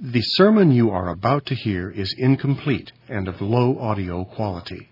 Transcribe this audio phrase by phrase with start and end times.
[0.00, 4.90] The sermon you are about to hear is incomplete and of low audio quality.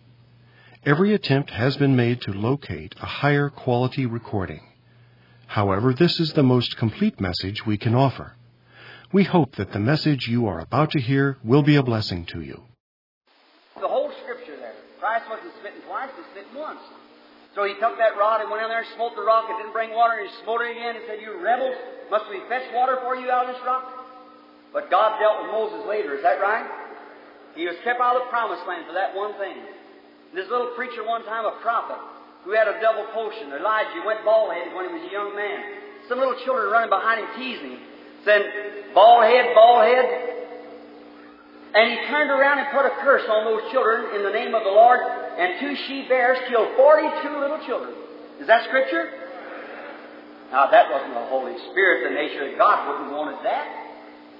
[0.87, 4.61] Every attempt has been made to locate a higher quality recording.
[5.49, 8.37] However, this is the most complete message we can offer.
[9.13, 12.41] We hope that the message you are about to hear will be a blessing to
[12.41, 12.63] you.
[13.81, 14.75] The whole scripture there.
[15.01, 16.81] Christ wasn't smitten twice, he smitten once.
[17.57, 19.47] So he took that rod and went in there and smote the rock.
[19.51, 21.75] It didn't bring water, and he smote it again and said, You rebels,
[22.09, 24.02] must we fetch water for you out of this rock?
[24.73, 26.65] But God dealt with Moses later, is that right?
[27.55, 29.61] He was kept out of the promised land for that one thing.
[30.33, 32.01] This little preacher one time, a prophet,
[32.45, 35.61] who had a double potion, Elijah, went bald headed when he was a young man.
[36.09, 37.85] Some little children running behind him teasing him,
[38.25, 40.07] saying, Bald head, bald head.
[41.77, 44.65] And he turned around and put a curse on those children in the name of
[44.65, 47.93] the Lord, and two she bears killed 42 little children.
[48.41, 49.09] Is that scripture?
[50.51, 53.82] Now, that wasn't the Holy Spirit, the nature of God wouldn't wanted that.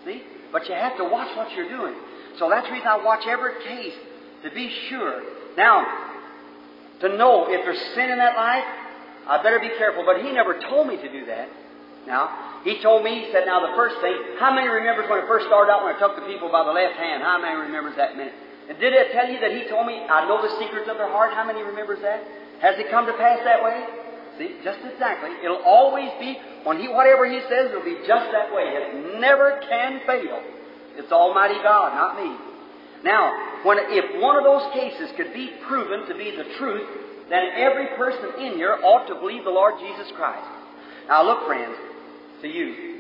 [0.05, 0.23] See?
[0.51, 1.95] But you have to watch what you're doing.
[2.39, 3.95] So that's the reason I watch every case
[4.45, 5.23] to be sure.
[5.57, 5.87] Now,
[7.01, 8.65] to know if there's sin in that life,
[9.27, 10.05] I better be careful.
[10.05, 11.49] But he never told me to do that.
[12.07, 15.27] Now, he told me, he said, now the first thing, how many remembers when I
[15.27, 17.23] first started out when I took the people by the left hand?
[17.23, 18.35] How many remembers that minute?
[18.69, 21.11] And did it tell you that he told me, I know the secrets of their
[21.11, 21.35] heart?
[21.35, 22.23] How many remembers that?
[22.61, 23.87] Has it come to pass that way?
[24.43, 25.31] See, just exactly.
[25.45, 28.75] It'll always be, when he, whatever he says, it'll be just that way.
[28.75, 30.43] It never can fail.
[30.99, 32.35] It's Almighty God, not me.
[33.05, 36.89] Now, when, if one of those cases could be proven to be the truth,
[37.31, 40.47] then every person in here ought to believe the Lord Jesus Christ.
[41.07, 41.77] Now look, friends,
[42.43, 42.99] to you.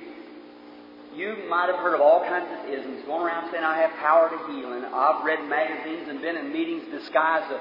[1.14, 4.30] You might have heard of all kinds of isms going around saying I have power
[4.30, 7.52] to heal, and I've read magazines and been in meetings disguised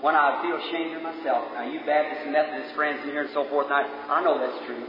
[0.00, 1.52] when I feel ashamed of myself.
[1.52, 4.40] Now, you Baptist and Methodist friends in here and so forth, and I, I know
[4.40, 4.80] that's true.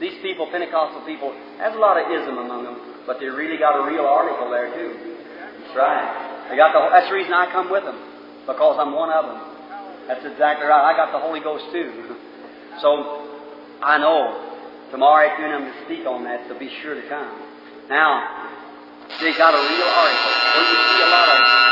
[0.00, 1.30] These people, Pentecostal people,
[1.60, 4.72] there's a lot of ism among them, but they really got a real article there
[4.72, 4.92] too.
[5.62, 6.48] That's right.
[6.50, 6.80] They got the.
[6.90, 8.00] That's the reason I come with them
[8.48, 9.40] because I'm one of them.
[10.08, 10.82] That's exactly right.
[10.82, 12.16] I got the Holy Ghost too.
[12.80, 12.88] So
[13.82, 17.28] I know tomorrow afternoon I'm going to speak on that, so be sure to come.
[17.90, 18.48] Now,
[19.20, 20.32] they got a real article.
[20.56, 21.71] Don't you see a lot of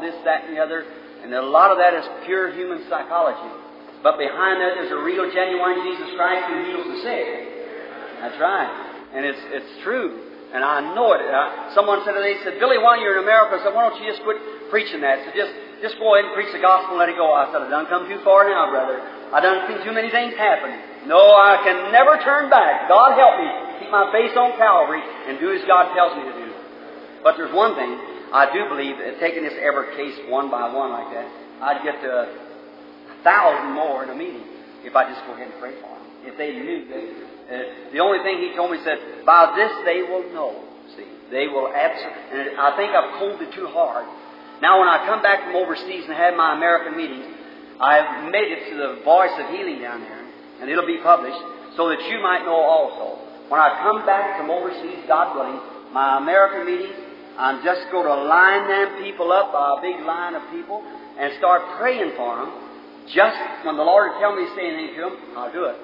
[0.00, 0.84] this, that, and the other,
[1.22, 3.50] and a lot of that is pure human psychology.
[4.02, 7.26] But behind that, there's a real, genuine Jesus Christ who heals the sick.
[8.22, 8.70] That's right.
[9.14, 10.22] And it's, it's true.
[10.54, 11.26] And I know it.
[11.26, 14.06] Uh, someone said today, said, Billy, while you're in America, I said, why don't you
[14.06, 14.38] just quit
[14.70, 15.26] preaching that?
[15.26, 15.52] So just,
[15.82, 17.34] just go ahead and preach the gospel and let it go.
[17.34, 19.02] I said, I done come too far now, brother.
[19.34, 20.70] I done seen too many things happen.
[21.10, 22.86] No, I can never turn back.
[22.86, 23.50] God help me.
[23.82, 26.48] Keep my face on Calvary and do as God tells me to do.
[27.26, 28.15] But there's one thing.
[28.36, 31.24] I do believe that taking this every case one by one like that,
[31.64, 32.10] I'd get to
[33.08, 34.44] a thousand more in a meeting
[34.84, 36.04] if I just go ahead and pray for them.
[36.28, 37.04] If they knew that
[37.48, 40.52] uh, the only thing he told me said, by this they will know.
[41.00, 42.52] See, they will absolutely.
[42.52, 44.04] And I think I've it too hard.
[44.60, 47.24] Now, when I come back from overseas and have my American meetings,
[47.80, 50.24] I've made it to the Voice of Healing down there,
[50.60, 51.40] and it'll be published
[51.76, 53.20] so that you might know also.
[53.48, 55.60] When I come back from overseas, God willing,
[55.92, 57.05] my American meetings,
[57.36, 61.36] I'm just going to line them people up by a big line of people and
[61.36, 62.50] start praying for them.
[63.12, 65.76] Just when the Lord will tell me to say anything to them, I'll do it.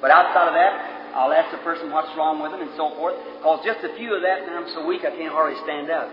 [0.00, 0.72] But outside of that,
[1.14, 3.16] I'll ask the person what's wrong with them and so forth.
[3.40, 6.08] Because just a few of that, and I'm so weak I can't hardly stand up.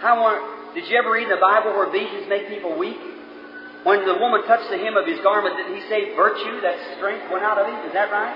[0.00, 0.16] How
[0.74, 2.98] did you ever read in the Bible where visions make people weak?
[3.84, 7.28] When the woman touched the hem of his garment, didn't he say virtue, that strength
[7.28, 7.76] went out of him?
[7.84, 8.32] Is that right?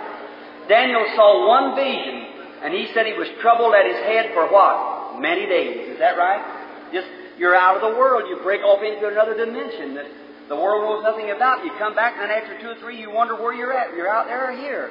[0.69, 4.98] Daniel saw one vision, and he said he was troubled at his head for what?
[5.21, 5.95] Many days.
[5.95, 6.91] Is that right?
[6.93, 7.07] Just
[7.39, 8.25] you're out of the world.
[8.29, 10.07] You break off into another dimension that
[10.49, 11.65] the world knows nothing about.
[11.65, 13.95] You come back, and then after two or three, you wonder where you're at.
[13.95, 14.91] You're out there or here.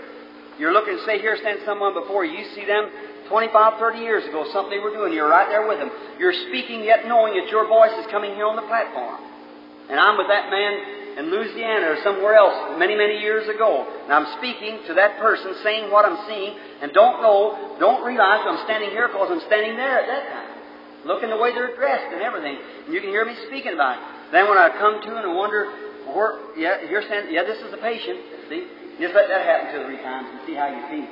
[0.58, 2.38] You're looking say, here stands someone before you.
[2.40, 2.90] You see them
[3.30, 5.14] 25, 30 years ago, something they were doing.
[5.14, 5.92] You're right there with them.
[6.18, 9.22] You're speaking yet knowing that your voice is coming here on the platform.
[9.90, 13.90] And I'm with that man in Louisiana or somewhere else many, many years ago.
[14.06, 18.46] And I'm speaking to that person, saying what I'm seeing, and don't know, don't realize
[18.46, 20.50] I'm standing here because I'm standing there at that time.
[21.10, 22.62] Looking the way they're dressed and everything.
[22.86, 24.04] And you can hear me speaking about it.
[24.32, 25.74] Then when I come to and I wonder,
[26.14, 28.22] where, yeah, you're standing, yeah, this is the patient.
[28.50, 28.70] See?
[29.02, 31.10] Just let that happen two or three times and see how you feel.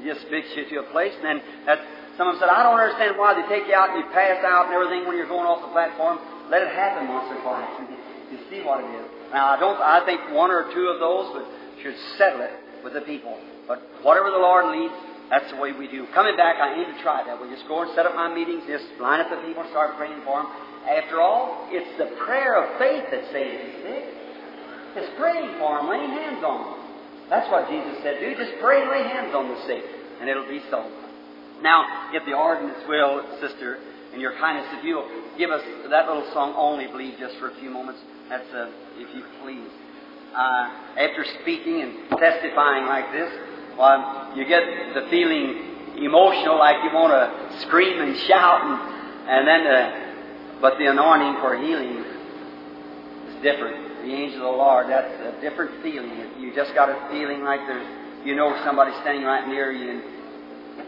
[0.00, 1.82] It just fix you to a place, and then that,
[2.16, 4.74] someone said, I don't understand why they take you out and you pass out and
[4.76, 6.22] everything when you're going off the platform.
[6.48, 7.98] Let it happen once or twice
[8.30, 9.17] you see what it is.
[9.32, 9.76] Now, I don't.
[9.76, 11.48] I think one or two of those would,
[11.82, 13.36] should settle it with the people.
[13.66, 14.94] But whatever the Lord leads,
[15.28, 16.06] that's the way we do.
[16.16, 17.36] Coming back, I aim to try that.
[17.36, 19.96] We just go and set up my meetings, just line up the people, and start
[20.00, 20.48] praying for them.
[20.88, 24.04] After all, it's the prayer of faith that saves the sick.
[24.96, 26.78] It's praying for them, laying hands on them.
[27.28, 28.24] That's what Jesus said.
[28.24, 29.84] Do just pray and lay hands on the sick,
[30.20, 30.80] and it'll be so.
[31.60, 33.76] Now, if the ordinance will, sister,
[34.14, 35.04] in your kindness, if you'll
[35.36, 35.60] give us
[35.90, 38.00] that little song only, believe, just for a few moments,
[38.30, 39.70] that's uh, if you please.
[40.34, 43.32] Uh, after speaking and testifying like this,
[43.78, 44.62] well, you get
[44.94, 48.74] the feeling emotional, like you want to scream and shout, and,
[49.28, 52.04] and then, uh, but the anointing for healing
[53.30, 54.04] is different.
[54.04, 56.10] The angel of the Lord, that's a different feeling.
[56.38, 60.02] You just got a feeling like there's, you know, somebody standing right near you, and,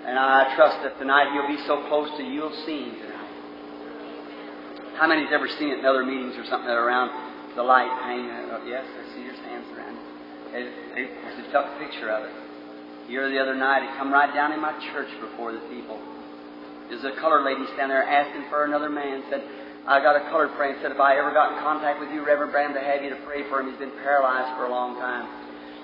[0.06, 3.30] and I trust that tonight you'll be so close to you, you'll see him tonight.
[4.98, 8.30] How many's ever seen it in other meetings or something that around the light hanging?
[8.50, 10.10] Oh, yes, I see your hands around it.
[10.54, 12.34] They, took a picture of it.
[13.06, 15.98] Here the other night, it come right down in my church before the people.
[16.88, 19.22] There's a colored lady standing there asking for another man.
[19.30, 19.42] Said,
[19.86, 22.52] I got a colored friend said, if I ever got in contact with you, Reverend
[22.52, 23.70] Branham, to have you to pray for him.
[23.70, 25.26] He's been paralyzed for a long time.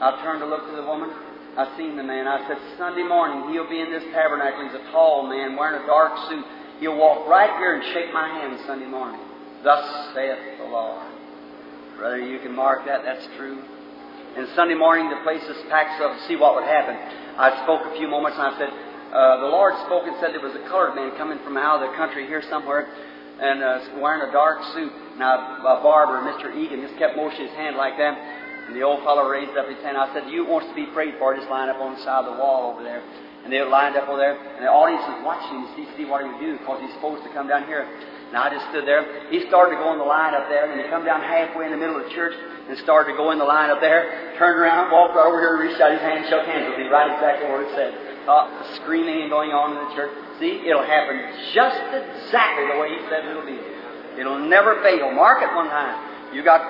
[0.02, 1.10] I turned to look to the woman.
[1.56, 2.28] I seen the man.
[2.28, 4.66] I said, Sunday morning, he'll be in this tabernacle.
[4.66, 6.44] He's a tall man wearing a dark suit.
[6.80, 9.20] He'll walk right here and shake my hand Sunday morning.
[9.64, 11.05] Thus saith the Lord.
[11.96, 13.00] Brother, you can mark that.
[13.02, 13.56] That's true.
[14.36, 16.92] And Sunday morning, the place is packed so to see what would happen.
[17.40, 20.44] I spoke a few moments and I said, uh, the Lord spoke and said there
[20.44, 22.84] was a colored man coming from out of the country here somewhere
[23.40, 24.92] and uh, wearing a dark suit.
[25.16, 26.52] Now, a barber, Mr.
[26.52, 28.12] Egan, just kept motioning his hand like that.
[28.68, 29.96] And the old fellow raised up his hand.
[29.96, 31.32] I said, You wants to be prayed for?
[31.32, 33.00] Just line up on the side of the wall over there.
[33.44, 34.36] And they were lined up over there.
[34.36, 37.32] And the audience was watching to see what he would do because he's supposed to
[37.32, 37.88] come down here.
[38.28, 39.30] And I just stood there.
[39.30, 40.66] He started to go in the line up there.
[40.66, 43.30] And he come down halfway in the middle of the church and started to go
[43.30, 44.34] in the line up there.
[44.38, 47.06] Turned around, walked right over here, reached out his hand, shook hands with me right
[47.06, 47.94] exactly where it said.
[48.26, 48.50] Uh,
[48.82, 50.10] screaming and going on in the church.
[50.42, 51.14] See, it'll happen
[51.54, 53.58] just exactly the way He said it'll be.
[54.18, 55.14] It'll never fail.
[55.14, 56.34] Mark it one time.
[56.34, 56.60] You got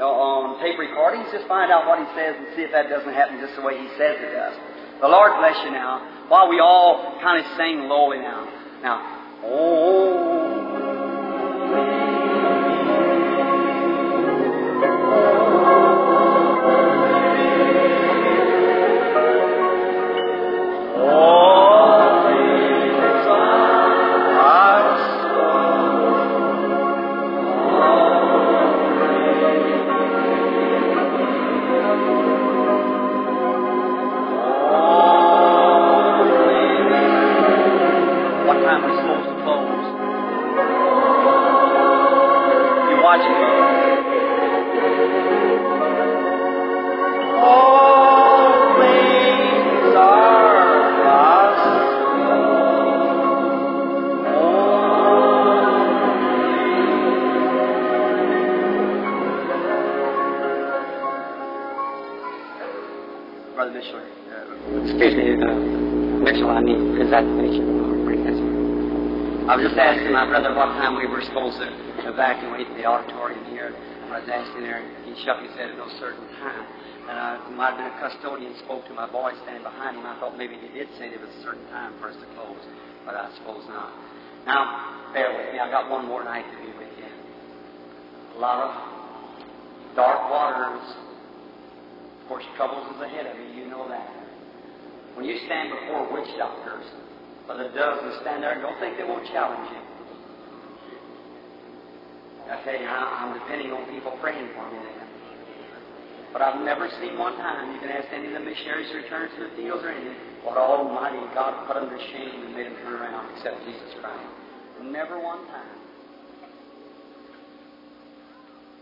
[0.00, 3.12] uh, on tape recordings, just find out what He says and see if that doesn't
[3.12, 4.56] happen just the way He says it does.
[5.04, 6.24] The Lord bless you now.
[6.32, 8.48] While we all kind of sing lowly now.
[8.80, 8.96] Now,
[9.44, 10.39] oh.
[78.00, 80.06] Custodian spoke to my boy standing behind him.
[80.06, 82.62] I thought maybe he did say there was a certain time for us to close,
[83.04, 83.92] but I suppose not.
[84.46, 85.60] Now, bear with me.
[85.60, 87.10] I've got one more night to be with you.
[88.36, 88.72] A lot of
[89.94, 90.82] dark waters.
[92.22, 93.62] Of course, troubles is ahead of you.
[93.62, 94.08] You know that.
[95.14, 96.86] When you stand before witch doctors,
[97.48, 99.89] or the dozen stand there, don't think they won't challenge you.
[102.50, 105.06] I tell you, I'm depending on people praying for me then.
[106.34, 109.30] But I've never seen one time, you can ask any of the missionaries who returned
[109.38, 112.74] to the fields or anything, what Almighty God put them to shame and made them
[112.82, 114.26] turn around except Jesus Christ.
[114.82, 115.78] Never one time.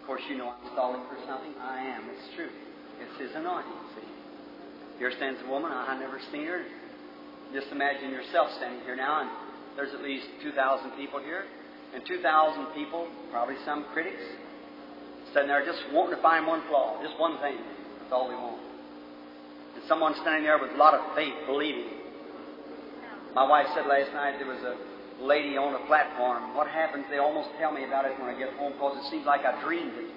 [0.01, 1.53] Of course, you know I'm stalling for something.
[1.61, 2.09] I am.
[2.09, 2.49] It's true.
[3.01, 4.09] It's His anointing, see.
[4.99, 5.73] Here stands a woman.
[5.73, 6.65] I, have never seen her.
[7.53, 9.31] Just imagine yourself standing here now, and
[9.77, 11.45] there's at least 2,000 people here.
[11.95, 14.21] And 2,000 people, probably some critics,
[15.33, 17.57] sitting there just wanting to find one flaw, just one thing.
[18.00, 18.61] That's all they want.
[19.75, 21.88] And someone standing there with a lot of faith, believing.
[23.35, 24.76] My wife said last night there was a
[25.23, 26.54] lady on a platform.
[26.54, 29.26] What happens, they almost tell me about it when I get home because it seems
[29.26, 30.11] like I dreamed it.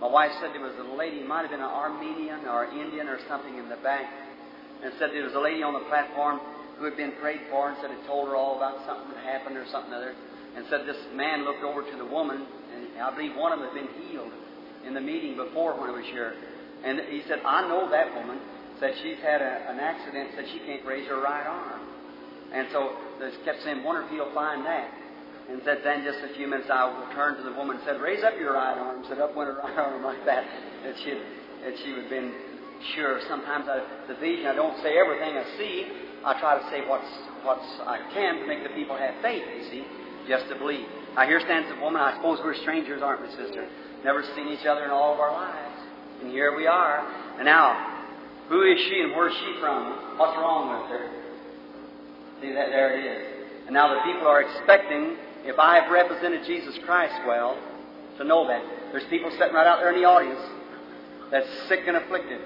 [0.00, 3.18] My wife said there was a lady, might have been an Armenian or Indian or
[3.28, 4.08] something in the back,
[4.82, 6.40] and said there was a lady on the platform
[6.80, 9.60] who had been prayed for and said it told her all about something that happened
[9.60, 10.16] or something other,
[10.56, 13.68] and said this man looked over to the woman and I believe one of them
[13.68, 14.32] had been healed
[14.86, 16.34] in the meeting before when I was here.
[16.84, 18.40] And he said, I know that woman.
[18.78, 20.30] Said she's had a, an accident.
[20.36, 21.80] Said she can't raise her right arm.
[22.52, 24.90] And so they kept saying, wonder if he'll find that.
[25.50, 28.22] And said, then just a few minutes I turn to the woman and said, raise
[28.24, 29.04] up your right arm.
[29.08, 30.44] Said, up went her right arm like that.
[30.44, 32.32] And she, and she would have been
[32.96, 33.20] sure.
[33.28, 35.76] Sometimes I, the vision, I don't say everything I see.
[36.24, 37.08] I try to say what's,
[37.44, 39.84] what's I can to make the people have faith, you see,
[40.30, 40.86] just to believe.
[41.16, 42.00] Now here stands a woman.
[42.00, 43.66] I suppose we're strangers, aren't we, sister?
[44.04, 45.82] Never seen each other in all of our lives.
[46.22, 47.02] And here we are.
[47.36, 48.06] And now,
[48.48, 50.16] who is she and where's she from?
[50.16, 51.10] What's wrong with her?
[52.40, 53.26] See that there it is.
[53.66, 57.58] And now the people are expecting, if I have represented Jesus Christ well,
[58.18, 58.62] to know that.
[58.92, 60.40] There's people sitting right out there in the audience
[61.30, 62.40] that's sick and afflicted.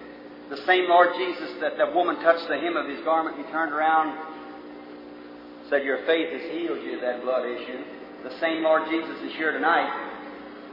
[0.50, 3.72] The same Lord Jesus that the woman touched the hem of his garment, he turned
[3.72, 4.33] around,
[5.74, 7.82] said, Your faith has healed you of that blood issue.
[8.22, 9.90] The same Lord Jesus is here tonight.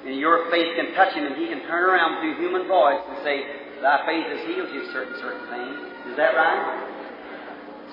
[0.05, 3.17] And your faith can touch him, and he can turn around through human voice and
[3.25, 3.41] say,
[3.81, 6.13] Thy faith has healed you of certain, certain things.
[6.13, 6.61] Is that right?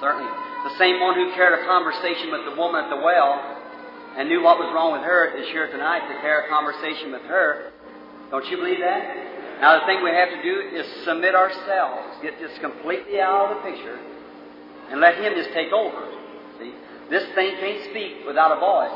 [0.04, 0.28] Certainly.
[0.68, 3.40] The same one who carried a conversation with the woman at the well
[4.20, 7.24] and knew what was wrong with her is here tonight to carry a conversation with
[7.24, 7.72] her.
[8.28, 9.64] Don't you believe that?
[9.64, 13.56] Now, the thing we have to do is submit ourselves, get this completely out of
[13.56, 13.96] the picture,
[14.92, 16.17] and let Him just take over.
[17.10, 18.92] This thing can't speak without a voice.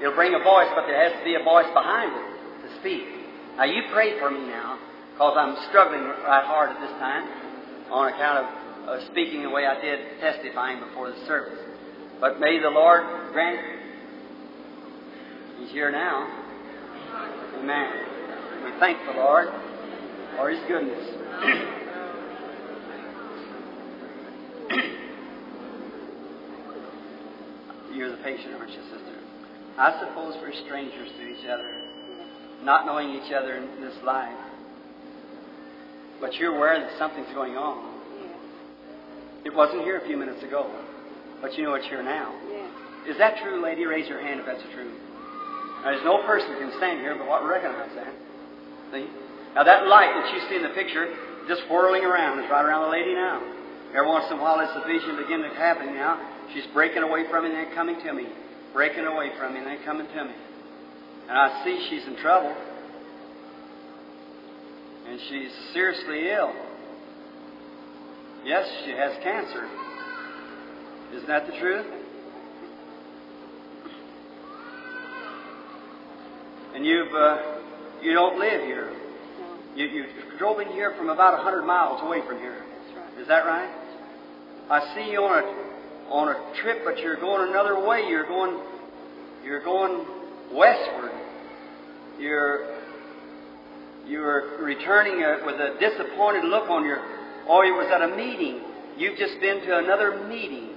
[0.00, 3.04] It'll bring a voice, but there has to be a voice behind it to speak.
[3.56, 4.78] Now, you pray for me now,
[5.12, 7.24] because I'm struggling right hard at this time
[7.90, 8.46] on account
[8.88, 11.58] of speaking the way I did, testifying before the service.
[12.20, 13.60] But may the Lord grant.
[15.58, 16.26] He's here now.
[17.60, 17.92] Amen.
[18.64, 19.48] We thank the Lord
[20.36, 21.80] for His goodness.
[27.94, 29.14] You're the patient, aren't you, sister?
[29.78, 31.70] I suppose we're strangers to each other,
[32.62, 34.34] not knowing each other in this life.
[36.20, 37.94] But you're aware that something's going on.
[39.44, 40.66] It wasn't here a few minutes ago,
[41.40, 42.34] but you know it's here now.
[43.06, 43.86] Is that true, lady?
[43.86, 44.90] Raise your hand if that's true.
[45.84, 48.14] Now, there's no person can stand here but what recognize that.
[48.90, 49.06] See?
[49.54, 51.14] Now that light that you see in the picture,
[51.46, 53.38] just whirling around, is right around the lady now.
[53.94, 56.18] Every once in a while, as the vision begins to happen now,
[56.52, 58.26] she's breaking away from me and then coming to me,
[58.72, 60.34] breaking away from me and then coming to me.
[61.28, 62.54] And I see she's in trouble,
[65.06, 66.52] and she's seriously ill.
[68.44, 69.68] Yes, she has cancer.
[71.14, 71.86] Isn't that the truth?
[76.74, 77.60] And you've uh,
[78.02, 78.92] you don't live here.
[79.76, 80.04] You, you
[80.36, 82.60] drove in here from about a hundred miles away from here.
[83.20, 83.83] Is that right?
[84.70, 85.46] I see you on a
[86.10, 88.04] on a trip, but you're going another way.
[88.08, 88.58] You're going
[89.44, 90.04] you're going
[90.52, 91.12] westward.
[92.18, 92.80] You're
[94.06, 97.00] you're returning uh with a disappointed look on your.
[97.48, 98.60] Oh, it was at a meeting.
[98.96, 100.70] You've just been to another meeting.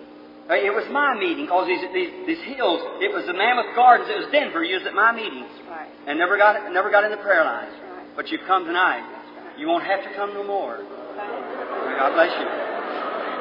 [0.50, 2.80] It was my meeting because these, these these hills.
[3.04, 4.10] It was the Mammoth Gardens.
[4.10, 4.64] It was Denver.
[4.64, 5.92] You was at my meeting Right.
[6.08, 7.68] and never got never got in the prayer line.
[7.68, 8.16] That's right.
[8.16, 9.04] But you've come tonight.
[9.04, 9.60] Right.
[9.60, 10.80] You won't have to come no more.
[10.80, 12.67] God bless you.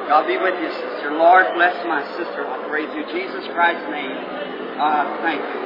[0.07, 1.11] God be with you, sister.
[1.11, 2.47] Lord, bless my sister.
[2.47, 4.15] I pray through Jesus Christ's name.
[4.79, 5.59] Uh, thank you.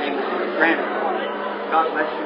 [0.00, 0.56] Amen.
[0.56, 0.80] Grant.
[1.70, 2.24] God bless you.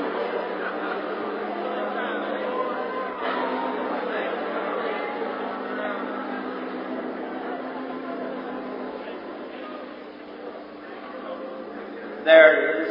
[12.24, 12.90] There it is.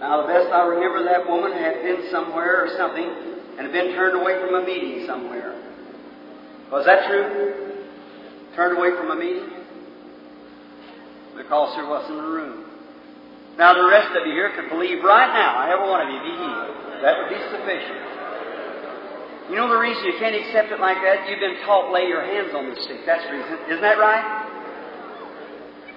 [0.00, 3.04] Now, the best I remember, that woman had been somewhere or something
[3.56, 5.65] and had been turned away from a meeting somewhere.
[6.72, 7.76] Was that true?
[8.54, 9.50] Turned away from a meeting?
[11.36, 12.64] Because there wasn't a room.
[13.58, 16.34] Now, the rest of you here could believe right now, every one of you, be
[16.36, 16.76] healed.
[17.04, 18.00] That would be sufficient.
[19.48, 21.30] You know the reason you can't accept it like that?
[21.30, 23.06] You've been taught lay your hands on the sick.
[23.06, 23.56] That's the reason.
[23.70, 24.24] Isn't that right?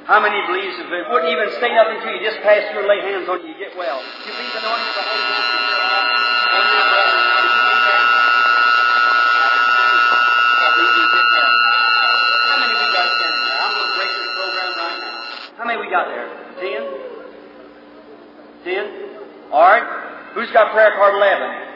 [0.05, 2.89] How many believes if it wouldn't even say nothing to you, just pass through and
[2.89, 4.01] lay hands on you, you get well?
[4.25, 5.68] You believe the the Holy Ghost
[15.89, 16.27] got there?
[16.59, 16.83] Ten?
[18.63, 18.85] Ten?
[19.51, 19.83] All right.
[20.33, 21.69] Who's got prayer card 11?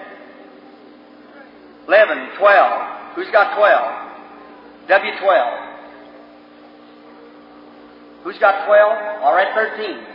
[1.87, 3.15] 11, 12.
[3.15, 4.89] Who's got 12?
[4.89, 5.73] W12.
[8.23, 9.21] Who's got 12?
[9.21, 10.13] All right, 13.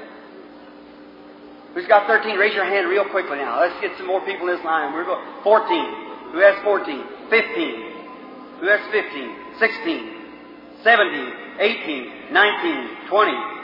[1.74, 2.36] Who's got 13?
[2.36, 3.60] Raise your hand real quickly now.
[3.60, 4.94] Let's get some more people in this line.
[4.94, 6.32] We're going 14.
[6.32, 7.04] Who has 14?
[7.30, 8.60] 15.
[8.60, 9.36] Who has 15?
[9.60, 10.18] 16.
[10.82, 11.32] 17.
[11.60, 12.32] 18.
[12.32, 13.08] 19.
[13.08, 13.57] 20.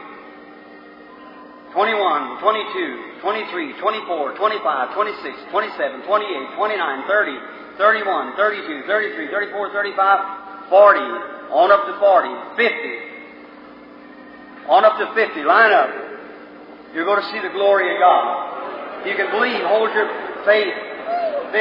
[1.75, 7.35] 21, 22, 23, 24, 25, 26, 27, 28, 29, 30,
[7.79, 11.01] 31, 32, 33, 34, 35, 40,
[11.51, 13.05] on up to 40, 50,
[14.71, 15.43] On up to 50.
[15.45, 15.91] Line up.
[16.95, 19.07] You're going to see the glory of God.
[19.07, 20.09] You can believe, hold your
[20.47, 20.73] faith.
[21.53, 21.61] 50.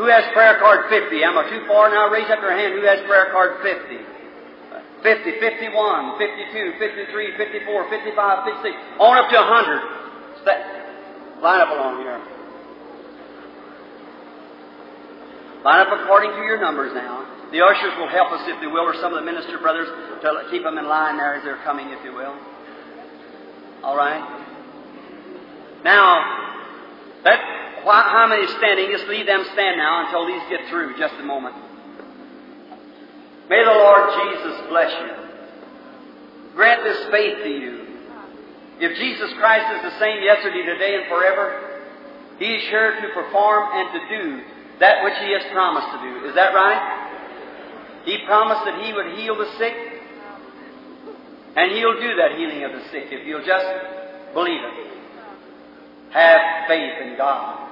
[0.00, 1.24] Who has prayer card 50?
[1.24, 2.08] I'm I too far now?
[2.08, 2.74] Raise up your hand.
[2.74, 4.17] Who has prayer card 50?
[5.02, 10.42] 50, 51, 52, 53, 54, 55, 56, on up to 100.
[10.42, 10.58] Step.
[11.42, 12.18] Line up along here.
[15.64, 17.26] Line up according to your numbers now.
[17.50, 19.88] The ushers will help us, if they will, or some of the minister brothers,
[20.22, 22.36] to keep them in line there as they're coming, if you will.
[23.82, 24.22] All right?
[25.84, 26.48] Now,
[27.24, 27.38] that
[27.84, 28.90] how many standing?
[28.90, 30.98] Just leave them stand now until these get through.
[30.98, 31.54] Just a moment.
[33.48, 35.10] May the Lord Jesus bless you.
[36.54, 37.86] Grant this faith to you.
[38.80, 41.82] If Jesus Christ is the same yesterday, today, and forever,
[42.38, 44.42] He is sure to perform and to do
[44.80, 46.28] that which He has promised to do.
[46.28, 48.02] Is that right?
[48.04, 49.74] He promised that He would heal the sick,
[51.56, 53.66] and He'll do that healing of the sick if you'll just
[54.34, 54.88] believe it.
[56.12, 57.68] Have faith in God.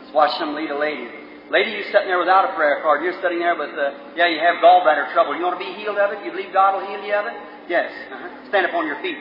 [0.00, 1.06] Let's watch them lead a lady.
[1.46, 3.06] Lady, you're sitting there without a prayer card.
[3.06, 5.38] You're sitting there with, uh, yeah, you have gallbladder trouble.
[5.38, 6.26] You want to be healed of it?
[6.26, 7.38] You believe God will heal you of it?
[7.70, 7.86] Yes.
[8.10, 8.50] Uh-huh.
[8.50, 9.16] Stand up on your feet.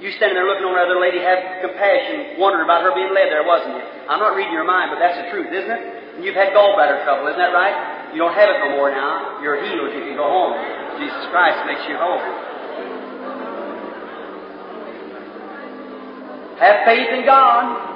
[0.00, 3.30] You standing there looking on at other lady, have compassion, wondering about her being led
[3.30, 3.84] there, wasn't you?
[4.10, 5.82] I'm not reading your mind, but that's the truth, isn't it?
[6.16, 8.10] And you've had gallbladder trouble, isn't that right?
[8.10, 9.38] You don't have it no more now.
[9.44, 9.92] You're healed.
[9.94, 10.56] You can go home.
[10.98, 12.18] Jesus Christ makes you whole.
[16.58, 17.91] Have faith in God.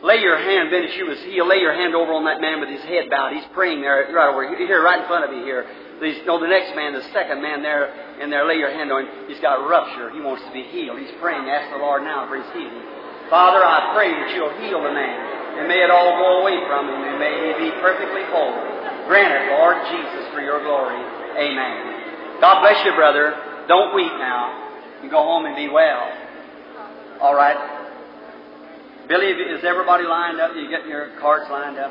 [0.00, 1.48] Lay your hand, then she was healed.
[1.48, 3.36] Lay your hand over on that man with his head bowed.
[3.36, 5.68] He's praying there, right over here, right in front of you here.
[6.00, 9.04] These, no, the next man, the second man there, and there, lay your hand on
[9.04, 9.28] him.
[9.28, 10.08] He's got a rupture.
[10.16, 10.96] He wants to be healed.
[10.96, 11.44] He's praying.
[11.44, 12.80] Ask the Lord now for his healing.
[13.28, 16.88] Father, I pray that you'll heal the man, and may it all go away from
[16.88, 18.56] him, and may he be perfectly whole.
[19.04, 20.96] Grant it, Lord Jesus, for your glory.
[21.36, 22.40] Amen.
[22.40, 23.36] God bless you, brother.
[23.68, 25.04] Don't weep now.
[25.04, 26.08] You go home and be well.
[27.20, 27.79] All right.
[29.10, 30.54] Billy, is everybody lined up?
[30.54, 31.90] You getting your cards lined up?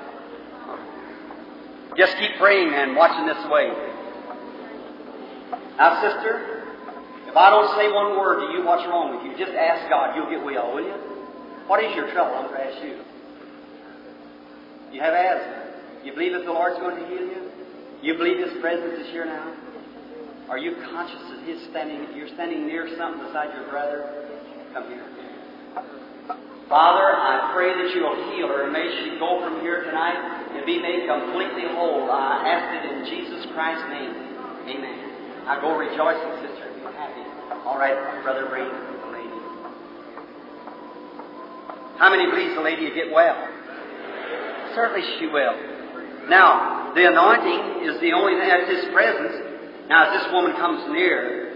[1.97, 3.67] Just keep praying and watching this way.
[5.75, 6.63] Now, sister,
[7.27, 9.38] if I don't say one word to you, what's wrong with you?
[9.38, 10.15] Just ask God.
[10.15, 10.95] You'll get well, will you?
[11.67, 12.38] What is your trouble?
[12.38, 13.03] I'm going to ask you.
[14.93, 16.05] You have asthma.
[16.05, 17.51] You believe that the Lord's going to heal you?
[18.01, 19.53] You believe His presence is here now?
[20.47, 22.15] Are you conscious that His standing?
[22.15, 24.08] You're standing near something beside your brother.
[24.73, 25.18] Come here.
[26.69, 30.53] Father, I pray that you will heal her and may she go from here tonight
[30.53, 32.05] and be made completely whole.
[32.13, 34.13] I ask it in Jesus Christ's name.
[34.69, 35.49] Amen.
[35.49, 37.25] I go rejoicing, sister, be happy.
[37.65, 39.41] All right, brother, the lady.
[41.97, 43.34] How many believes the lady will get well?
[44.77, 45.58] Certainly she will.
[46.29, 49.89] Now, the anointing is the only thing that's His presence.
[49.89, 51.49] Now, as this woman comes near,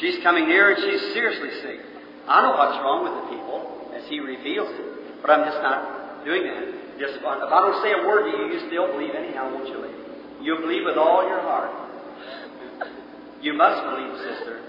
[0.00, 1.84] she's coming near and she's seriously sick.
[2.26, 3.71] I know what's wrong with the people
[4.02, 5.22] as He reveals it.
[5.22, 6.98] But I'm just not doing that.
[6.98, 9.78] Just if I don't say a word to you, you still believe anyhow, won't you,
[9.78, 10.02] lady?
[10.42, 11.70] You believe with all your heart.
[13.40, 14.62] You must believe, sister.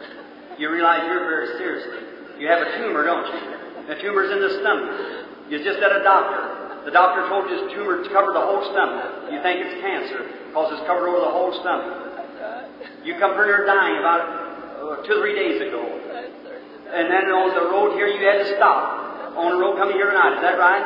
[0.57, 2.41] You realize you're very seriously.
[2.41, 3.41] You have a tumor, don't you?
[3.89, 5.49] The tumor's in the stomach.
[5.49, 6.85] You just at a doctor.
[6.85, 9.29] The doctor told you this tumor covered the whole stomach.
[9.29, 12.13] You think it's cancer because it's covered over the whole stomach.
[13.03, 14.21] You come here dying about
[14.79, 15.83] uh, two or three days ago.
[16.93, 19.02] And then on the road here, you had to stop
[19.37, 20.37] on the road coming here tonight.
[20.37, 20.83] Is that right?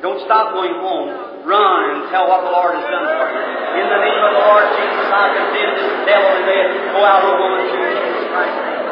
[0.00, 1.44] Don't stop going home.
[1.44, 3.44] Run and tell what the Lord has done for you.
[3.80, 7.20] In the name of the Lord Jesus, I condemn this devil and may go out
[7.24, 8.84] a woman through Jesus Christ's name.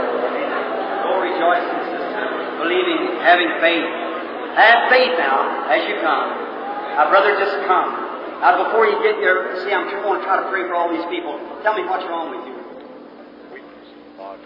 [1.05, 2.25] Go rejoicing, sister,
[2.61, 3.89] believing, having faith.
[4.57, 6.29] Have faith now as you come.
[6.97, 7.89] Now, brother, just come.
[8.45, 11.05] Now, before you get your, see, I'm going to try to pray for all these
[11.09, 11.37] people.
[11.65, 12.59] Tell me what's wrong with you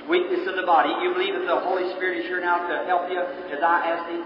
[0.09, 0.91] weakness of the body.
[1.03, 4.05] You believe that the Holy Spirit is here now to help you as I ask
[4.11, 4.23] Him?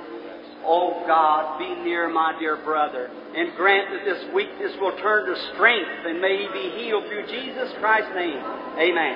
[0.67, 5.35] Oh God, be near my dear brother and grant that this weakness will turn to
[5.55, 8.43] strength and may he be healed through Jesus Christ's name.
[8.81, 9.15] Amen.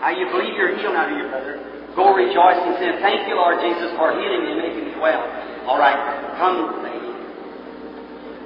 [0.00, 1.60] Now you believe you're healed now, dear brother.
[1.96, 5.22] Go rejoice and say, Thank you, Lord Jesus, for healing me and making me well.
[5.68, 5.96] All right,
[6.40, 7.12] come, lady.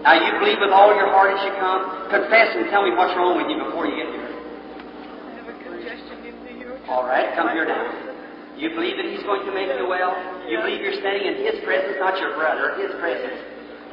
[0.03, 2.11] Now you believe with all your heart as you come.
[2.11, 4.31] Confess and tell me what's wrong with you before you get here.
[4.31, 6.83] I have a congestion in the uterus.
[6.89, 8.08] All right, come here now.
[8.59, 10.13] You believe that He's going to make you well?
[10.51, 13.39] You believe you're standing in His presence, not your brother, His presence.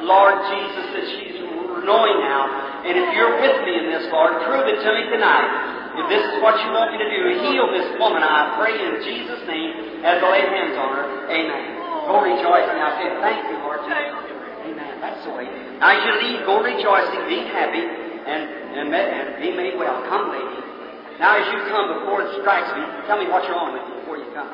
[0.02, 1.38] Lord Jesus, that she's
[1.86, 2.82] knowing now.
[2.84, 5.96] And if you're with me in this, Lord, prove it to me tonight.
[5.96, 9.00] If this is what you want me to do, heal this woman, I pray in
[9.06, 11.06] Jesus' name as I lay hands on her.
[11.32, 11.64] Amen.
[12.10, 12.78] Go rejoicing.
[12.82, 13.80] I say, thank you, Lord.
[13.88, 14.94] Amen.
[15.00, 15.48] That's the way.
[15.80, 18.42] Now, you leave, go rejoicing, be happy, and,
[18.76, 20.04] and, and be made well.
[20.10, 20.75] Come, lady.
[21.20, 24.20] Now, as you come before it strikes me, tell me what's wrong with you before
[24.20, 24.52] you come.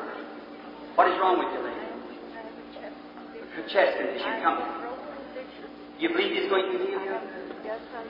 [0.94, 1.86] What is wrong with you, lady?
[3.58, 4.32] Her chest condition.
[4.46, 4.62] Come.
[5.98, 7.16] You believe He's going to heal you?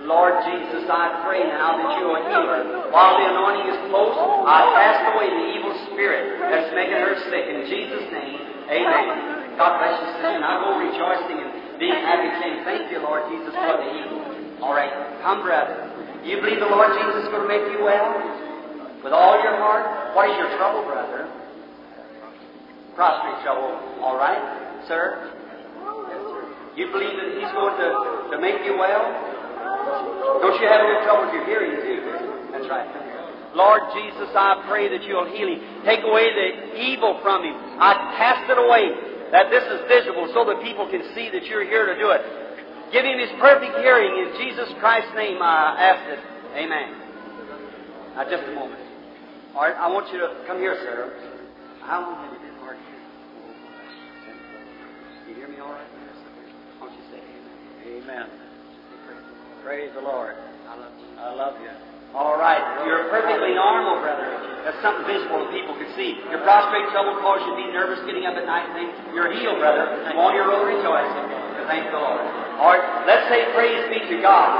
[0.05, 2.62] Lord Jesus, I pray now that you are heal her.
[2.91, 7.45] While the anointing is close, I cast away the evil spirit that's making her sick.
[7.47, 9.57] In Jesus' name, amen.
[9.61, 10.41] God bless you, sister.
[10.41, 14.59] Now go rejoicing and being happy, saying, Thank you, Lord Jesus, for the healing.
[14.65, 14.91] All right,
[15.23, 15.91] come, brother.
[16.22, 18.14] You believe the Lord Jesus is going to make you well?
[19.02, 20.14] With all your heart?
[20.14, 21.26] What is your trouble, brother?
[22.94, 23.74] Prostrate trouble.
[23.98, 24.38] All right,
[24.87, 25.35] sir?
[26.78, 27.88] You believe that He's going to,
[28.30, 29.02] to make you well?
[30.40, 31.98] Don't you have any trouble with your hearing, too?
[32.54, 32.87] That's right.
[33.54, 35.85] Lord Jesus, I pray that you'll heal him.
[35.85, 37.52] Take away the evil from him.
[37.82, 41.66] I cast it away, that this is visible so that people can see that you're
[41.66, 42.41] here to do it.
[42.92, 44.12] Give him his perfect hearing.
[44.20, 46.20] In Jesus Christ's name, I ask it.
[46.61, 46.92] Amen.
[48.12, 48.85] Now, just a moment.
[49.57, 51.09] All right, I want you to come here, sir.
[51.81, 52.85] How long have you been hard of
[55.24, 55.88] You hear me all right?
[56.76, 58.28] Why don't you say amen?
[58.28, 58.28] Amen.
[59.64, 60.37] Praise the Lord.
[60.68, 61.09] I love you.
[61.16, 61.72] I love you.
[62.12, 62.85] All right.
[62.85, 64.37] You're perfectly normal, brother.
[64.68, 66.20] That's something visible that people can see.
[66.28, 69.16] Your prostrate trouble causes you to be nervous getting up at night and.
[69.16, 69.88] You're healed, brother.
[70.12, 71.28] Come on your road rejoicing.
[71.68, 72.41] Thank the Lord.
[72.59, 73.05] Right.
[73.07, 74.51] Let's say praise be to God.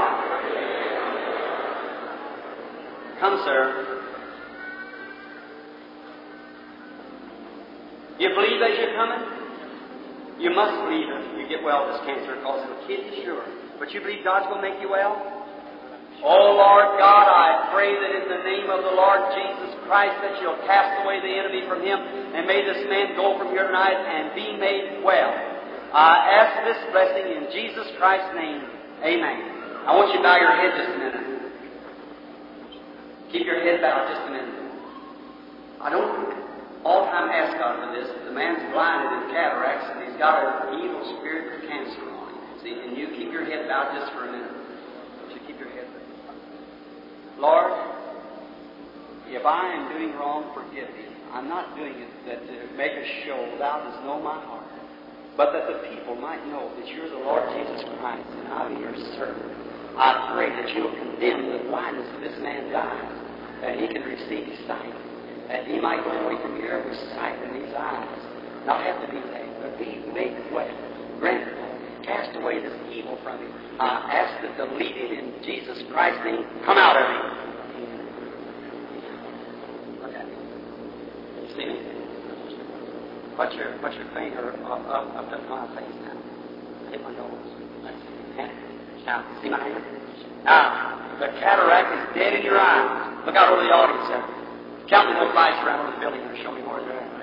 [3.19, 4.03] Come, sir.
[8.19, 9.23] You believe as you're coming?
[10.39, 13.45] You must believe if you get well of this cancer because it'll kill you, sure.
[13.79, 15.43] But you believe God's going to make you well?
[16.23, 20.39] Oh, Lord God, I pray that in the name of the Lord Jesus Christ that
[20.39, 23.99] you'll cast away the enemy from him and may this man go from here tonight
[23.99, 25.52] and be made well.
[25.93, 28.65] I ask this blessing in Jesus Christ's name.
[29.05, 29.85] Amen.
[29.85, 31.27] I want you to bow your head just a minute.
[33.29, 34.57] Keep your head bowed just a minute.
[35.77, 36.33] I don't
[36.81, 38.09] all time ask God for this.
[38.25, 42.41] The man's blinded in cataracts and he's got an evil spirit of cancer on him.
[42.65, 44.49] See, and you keep your head bowed just for a minute.
[45.29, 46.41] You keep your head bowed.
[47.37, 47.69] Lord,
[49.29, 51.05] if I am doing wrong, forgive me.
[51.33, 53.37] I'm not doing it that to make a show.
[53.61, 54.62] Thou dost know my heart.
[55.35, 58.81] But that the people might know that you're the Lord Jesus Christ and I am
[58.81, 59.49] your servant.
[59.97, 63.15] I pray that you'll condemn the blindness of this man's eyes,
[63.61, 64.93] that he can receive sight,
[65.49, 68.19] that he might go away from here with sight in his eyes.
[68.65, 70.69] Not have to be lame, but be made well.
[71.19, 71.53] Grant
[72.03, 73.53] Cast away this evil from him.
[73.79, 77.21] I ask that the leading in Jesus Christ's name come out of him.
[80.01, 80.35] Look at me.
[81.55, 81.92] See me?
[83.35, 86.17] What's your what's your finger up up up to my face now?
[86.91, 87.53] Hit my nose.
[89.05, 89.83] Now, see my hand?
[90.45, 93.23] Now, the cataract is dead in your eye.
[93.25, 94.23] Look out over the audience there.
[94.87, 97.13] Count me those lights around the building and show me where they're at.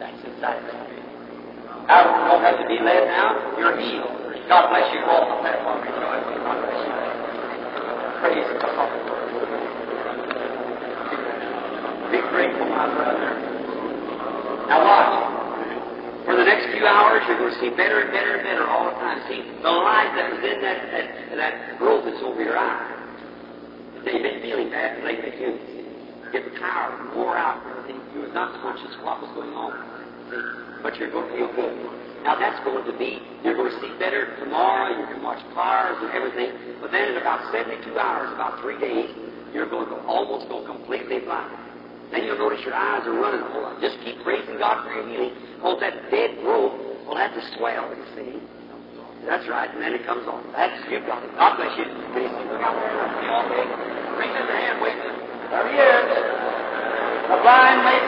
[0.00, 1.04] That's of it.
[1.86, 3.54] Now, don't have to be led now.
[3.58, 4.16] You're healed.
[4.48, 5.00] God bless you.
[5.00, 5.06] The.
[5.80, 6.26] Rejoice.
[6.42, 6.92] God bless you.
[8.20, 8.90] Praise God.
[12.10, 13.55] Be grateful, my brother.
[14.66, 16.26] Now watch.
[16.26, 18.90] For the next few hours, you're going to see better and better and better all
[18.90, 19.22] the time.
[19.30, 21.06] See, the light that was in that, that,
[21.38, 22.82] that that's over your eye.
[24.02, 25.54] They've been feeling bad lately, too.
[26.34, 28.02] Getting tired and wore out and everything.
[28.10, 29.70] You were not conscious of what was going on.
[30.82, 31.74] But you're going to feel good.
[32.26, 35.94] Now that's going to be, you're going to see better tomorrow, you can watch cars
[36.02, 36.50] and everything,
[36.82, 39.14] but then in about 72 hours, about three days,
[39.54, 41.65] you're going to almost go completely blind.
[42.12, 43.80] Then you'll notice your eyes are running a whole lot.
[43.80, 45.34] Just keep praising God for your healing.
[45.60, 46.74] Hold that dead rope.
[47.06, 48.38] will have to swell, you see.
[49.26, 50.38] That's right, and then it comes on.
[50.54, 51.34] That's you've got it.
[51.34, 51.86] God bless you.
[52.14, 52.94] Please look out there.
[53.26, 53.66] You all big.
[54.14, 54.94] Bring his hand you.
[55.50, 56.06] There he is.
[57.26, 58.02] The blind man.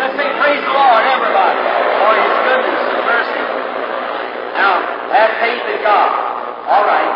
[0.00, 1.60] Let's say praise the Lord, everybody,
[2.00, 3.44] for his goodness and mercy.
[4.56, 4.72] Now,
[5.12, 6.10] have faith in God.
[6.66, 7.12] All right.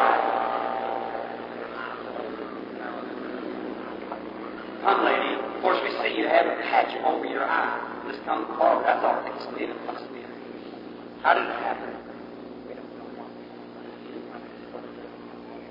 [4.84, 5.32] Come, lady.
[5.40, 7.78] Of course, we see you have a patch over your eye.
[8.10, 8.82] Just come forward.
[8.82, 9.70] That's all it must be.
[9.70, 9.78] It
[10.10, 10.20] be.
[11.22, 11.94] How did it happen?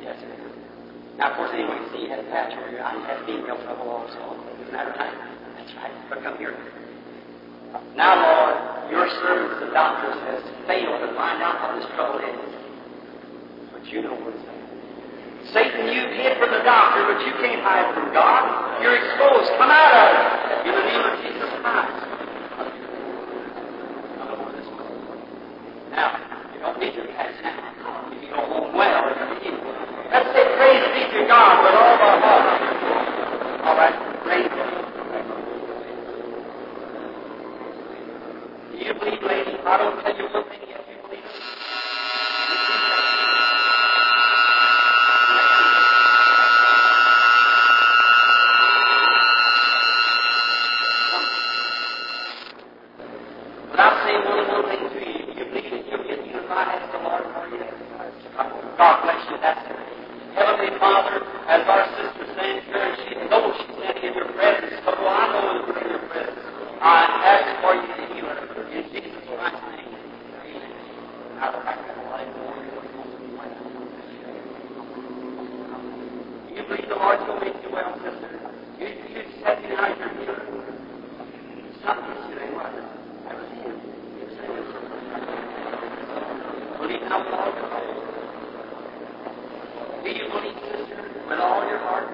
[0.01, 0.53] Yes, it is.
[1.19, 2.95] Now, of course, anyone can see you had a patch over your eye.
[2.95, 4.39] You had female trouble also.
[4.63, 5.15] Isn't that right?
[5.59, 5.91] That's right.
[6.07, 6.55] But come here.
[7.95, 12.55] Now, Lord, your servants, the doctors, has failed to find out what this trouble is.
[13.73, 14.56] But you know what it's.
[15.53, 18.81] Satan, you've hid from the doctor, but you can't hide from God.
[18.81, 19.49] You're exposed.
[19.57, 20.67] Come out of it.
[20.67, 22.03] In the name of Jesus Christ.
[25.91, 26.09] Now,
[26.53, 28.11] you don't need your pass now.
[28.11, 29.05] If you go home well,
[30.11, 32.45] let's say praise be to God with all our heart.
[33.65, 34.69] All right, praise Him.
[38.71, 39.57] Do you believe, lady?
[39.65, 40.83] I don't tell you one thing yet.
[40.91, 41.31] You believe it?
[53.71, 56.99] Without saying one more thing to you, you believe that you'll get unified as the
[57.03, 57.61] Lord for you.
[58.77, 59.37] God bless you.
[59.41, 59.75] That's it.
[60.35, 64.73] Heavenly Father, as our sister stands here, and she knows she's standing in your presence,
[64.85, 66.39] so I know it's in your presence.
[66.81, 68.39] I ask for you to heal her
[68.71, 69.93] in Jesus Christ's name.
[70.47, 70.71] Amen.
[71.37, 72.31] Now, the fact that life
[76.55, 78.29] You believe the Lord's going to make you well, sister.
[78.79, 80.41] You, you said you now you're healed.
[81.81, 82.85] Something today, was it?
[83.25, 83.73] That was him.
[83.73, 84.65] He was saying,
[86.77, 87.53] Believe how long
[90.03, 92.07] Do you believe, sister, with all your heart?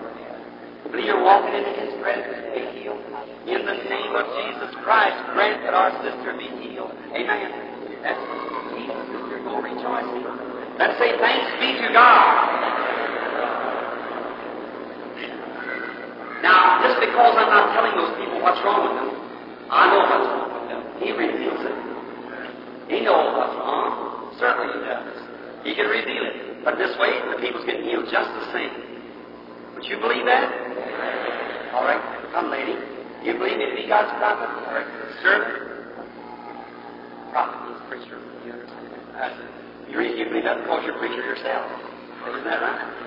[0.92, 3.00] Believe you're walking into His presence to be healed?
[3.48, 6.92] In the name of Jesus Christ, grant that our sister be healed.
[7.16, 7.50] Amen.
[8.04, 8.20] That's
[8.76, 9.40] Jesus, sister.
[9.48, 10.24] Go rejoicing.
[10.80, 12.50] Let's say thanks be to God.
[16.42, 19.12] Now, just because I'm not telling those people what's wrong with them,
[19.72, 20.82] I know what's wrong with them.
[21.00, 21.78] He reveals it.
[22.92, 24.36] He knows what's wrong.
[24.40, 25.16] Certainly he does.
[25.64, 26.66] He can reveal it.
[26.66, 28.72] But this way, the people's getting healed just the same.
[29.76, 30.52] Would you believe that?
[31.76, 32.02] All right.
[32.34, 32.76] Come, lady.
[33.24, 34.52] You believe me to be God's prophet?
[34.68, 34.88] All right.
[35.24, 35.64] Servant?
[37.32, 38.20] Prophet means preacher.
[38.44, 38.68] It.
[39.16, 39.30] Uh,
[39.90, 41.64] you, you believe that because you're preacher yourself.
[42.28, 43.04] Isn't that right?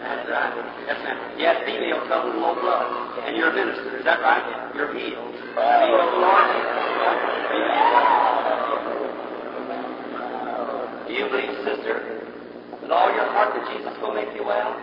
[0.00, 0.52] That's right.
[0.86, 1.38] Yes, ma'am.
[1.38, 3.24] You have female trouble and low blood.
[3.24, 3.98] And you're a minister.
[3.98, 4.72] Is that right?
[4.74, 5.34] You're healed.
[5.56, 6.48] Lord.
[11.08, 12.24] Do you believe, sister,
[12.80, 14.76] with all your heart that Jesus will make you well?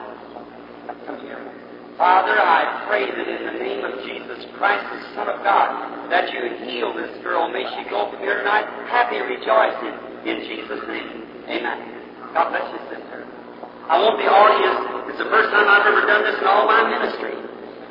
[1.06, 1.65] Come here.
[1.96, 6.28] Father, I pray that in the name of Jesus Christ, the Son of God, that
[6.28, 7.48] you heal this girl.
[7.48, 9.96] May she go from here tonight happy, rejoicing
[10.28, 11.24] in Jesus' name.
[11.48, 11.80] Amen.
[12.36, 13.24] God bless you, sister.
[13.88, 16.84] I want the audience, it's the first time I've ever done this in all my
[16.84, 17.32] ministry.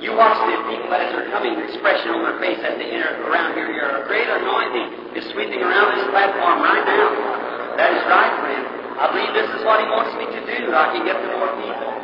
[0.05, 3.25] You watch the people as they're coming, the expression on their face as they enter
[3.25, 3.73] around here.
[3.73, 7.81] Your great anointing is sweeping around this platform right now.
[7.81, 8.65] That is right, friend.
[9.01, 10.77] I believe this is what He wants me to do.
[10.77, 12.04] I can get to more people.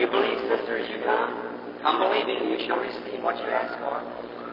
[0.00, 1.28] You believe, sister, as you come?
[1.84, 4.00] Come believing, you shall receive what you ask for.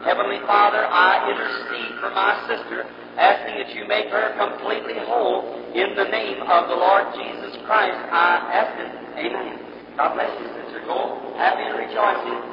[0.04, 2.84] Heavenly Father, I intercede for my sister,
[3.16, 7.96] asking that you make her completely whole in the name of the Lord Jesus Christ.
[7.96, 8.92] I ask it.
[9.24, 9.56] Amen.
[9.96, 10.84] God bless you, sister.
[10.84, 12.44] Go happy and rejoicing.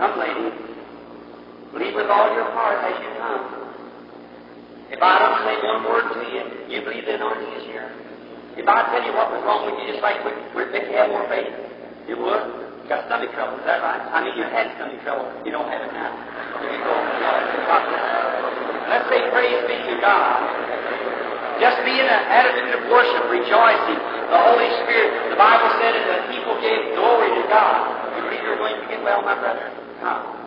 [0.00, 0.48] Come, lady.
[1.76, 3.44] Believe with all your heart as you come.
[4.88, 7.92] If I don't say one word to you, you believe the anointing is here.
[8.56, 11.12] If I tell you what was wrong with you, just like we, we're you had
[11.12, 11.67] more faith,
[12.08, 12.42] you would.
[12.82, 14.00] You got stomach trouble, is that right?
[14.00, 15.28] I mean, you had stomach trouble.
[15.44, 16.08] You don't have it now.
[16.08, 16.94] Go.
[16.96, 17.84] Uh,
[18.88, 20.40] let's say praise be to God.
[21.60, 24.00] Just be in an attitude of worship, rejoicing.
[24.32, 28.16] The Holy Spirit, the Bible said, and the people gave glory to God.
[28.16, 29.68] You believe you're going to get well, my brother?
[30.00, 30.38] Come.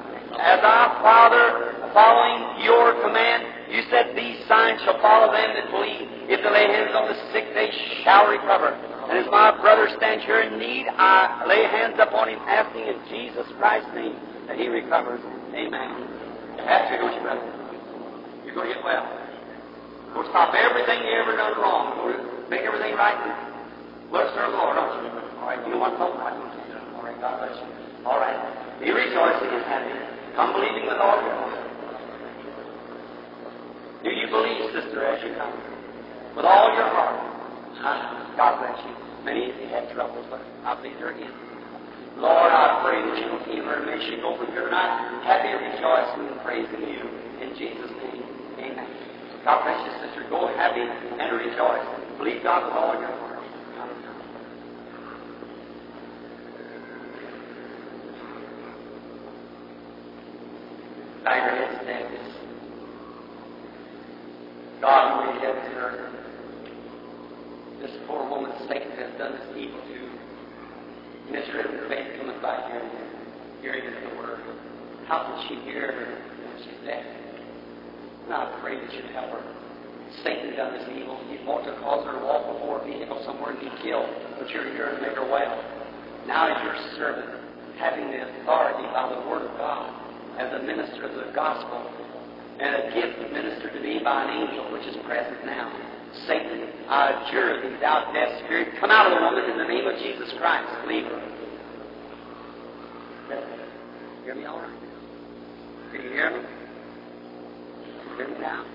[0.41, 1.45] As I, Father,
[1.93, 6.07] following your command, you said these signs shall follow them that believe.
[6.31, 7.69] If they lay hands on the sick, they
[8.03, 8.71] shall recover.
[9.11, 12.95] And as my brother stands here in need, I lay hands upon him, asking in
[13.11, 14.15] Jesus Christ's name
[14.47, 15.19] that he recovers.
[15.51, 16.07] Amen.
[16.63, 17.43] After don't you, brother?
[18.47, 19.03] You're going to get well.
[20.15, 21.99] Go stop everything you ever done wrong.
[21.99, 22.07] Go
[22.47, 23.19] make everything right.
[24.15, 25.11] Bless our Lord, don't you?
[25.43, 26.23] All right, you want something?
[26.23, 26.79] I don't you.
[26.95, 27.67] All right, God bless you.
[28.07, 28.39] All right.
[28.79, 29.91] Be rejoicing and happy.
[30.39, 31.59] Come believing with all your heart.
[34.07, 35.51] Do you believe, sister, as you come?
[36.39, 37.30] With all your heart.
[37.83, 38.93] Ah, God bless you.
[39.25, 41.33] Many of you had troubles, but I believe they're in.
[42.21, 43.81] Lord, I pray that you will keep her.
[44.21, 47.01] Go from here tonight happy, and rejoicing, and praising you.
[47.41, 48.21] In Jesus' name,
[48.59, 48.87] amen.
[49.45, 50.29] God bless you, sister.
[50.29, 51.85] Go happy and rejoice.
[52.17, 53.39] Believe God with all your heart.
[61.23, 62.11] Bow your heads and.
[64.81, 66.20] God, and earth,
[67.81, 69.99] this poor woman, Satan, has done this evil to
[71.33, 71.65] Mr.
[71.65, 72.93] and faith cometh by hearing,
[73.61, 74.39] hearing of the word.
[75.07, 75.89] How can she hear
[76.45, 77.01] when she's dead?
[78.25, 79.43] And I pray that you'd help her.
[80.23, 81.17] Satan done this evil.
[81.31, 84.49] He fought to cause her to walk before a vehicle somewhere and be killed, but
[84.51, 85.57] you're here to make her well.
[86.27, 87.33] Now, as your servant,
[87.79, 89.89] having the authority by the Word of God,
[90.37, 91.81] as a minister of the gospel,
[92.59, 95.90] and a gift ministered to me by an angel which is present now.
[96.27, 99.87] Satan, I adjure thee, thou deaf spirit, come out of the woman in the name
[99.87, 100.67] of Jesus Christ.
[100.87, 101.21] Leave her.
[104.25, 104.79] Hear me all right?
[105.91, 106.45] Can you hear me?
[108.17, 108.65] Hear me now?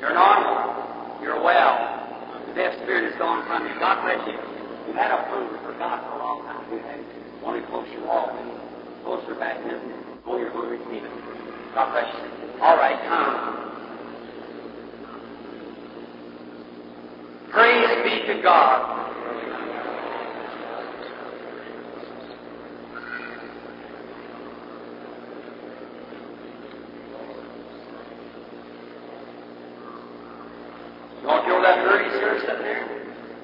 [0.00, 1.20] You're normal.
[1.22, 2.42] You're well.
[2.48, 3.78] The deaf spirit is gone from you.
[3.78, 4.34] God bless you.
[4.86, 6.64] You've had a hunger for God for a long time.
[6.72, 6.98] You've had
[7.42, 8.50] wanting closer walk and
[9.04, 9.78] closer back in.
[10.26, 11.10] Oh, you're going to.
[11.74, 12.60] God bless you.
[12.60, 13.62] All right, come.
[17.52, 19.02] Praise be to God.
[31.22, 32.82] You want to feel that dirty spirit sitting there?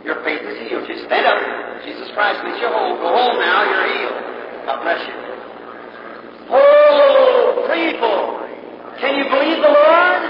[0.04, 0.82] Your faith is healed.
[0.88, 1.38] Just stand up.
[1.86, 2.98] Jesus Christ makes you whole.
[2.98, 3.62] Go home now.
[3.70, 4.18] You're healed.
[4.66, 5.14] God bless you.
[6.50, 8.18] Oh, people.
[8.98, 10.22] Can you believe the Lord?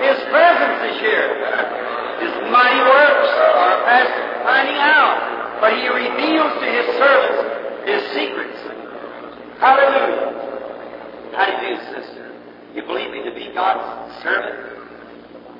[0.00, 1.28] His presence is here.
[2.24, 4.12] His mighty works are past
[4.44, 5.60] finding out.
[5.60, 7.40] But He reveals to His servants
[7.84, 8.60] His secrets.
[9.60, 11.36] Hallelujah.
[11.36, 12.32] How do you do, sister?
[13.10, 14.70] Me to be God's servant?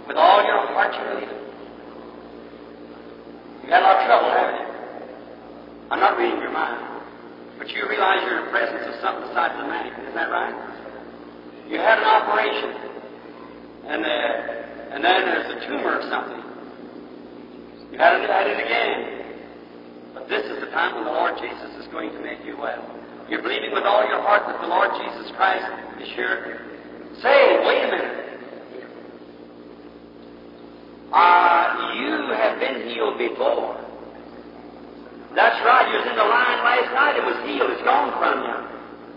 [0.06, 1.42] With all your heart you believe it?
[3.62, 4.68] You've had a lot of trouble, haven't you?
[5.90, 7.02] I'm not reading your mind.
[7.58, 9.98] But you realize you're in the presence of something besides the manic.
[9.98, 10.54] isn't that right?
[11.66, 12.70] You had an operation.
[13.90, 16.42] And, uh, and then there's a tumor or something.
[17.90, 20.14] You had it, had it again.
[20.14, 22.86] But this is the time when the Lord Jesus is going to make you well.
[23.28, 25.66] You're believing with all your heart that the Lord Jesus Christ
[26.02, 26.70] is here.
[27.22, 28.16] Say, wait a minute.
[31.12, 33.76] Uh, you have been healed before.
[35.34, 35.84] That's right.
[35.90, 37.14] You was in the line last night.
[37.18, 37.70] It was healed.
[37.70, 38.56] It's gone from you.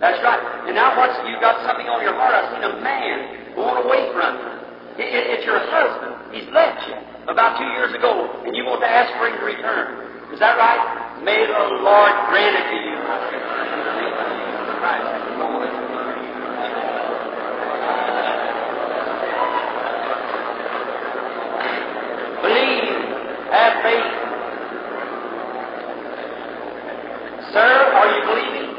[0.04, 0.68] That's right.
[0.68, 2.36] And now what's you got something on your heart?
[2.36, 4.52] I've seen a man going away from you.
[5.00, 6.36] It, it, it's your husband.
[6.36, 6.98] He's left you
[7.32, 10.34] about two years ago, and you want to ask for him to return.
[10.34, 11.24] Is that right?
[11.24, 12.96] May the Lord grant it to you.
[13.08, 13.64] my sister.
[13.64, 15.24] In the name of Jesus Christ.
[22.44, 22.92] Believe.
[23.56, 24.14] Have faith.
[27.54, 28.74] Sir, are you believing?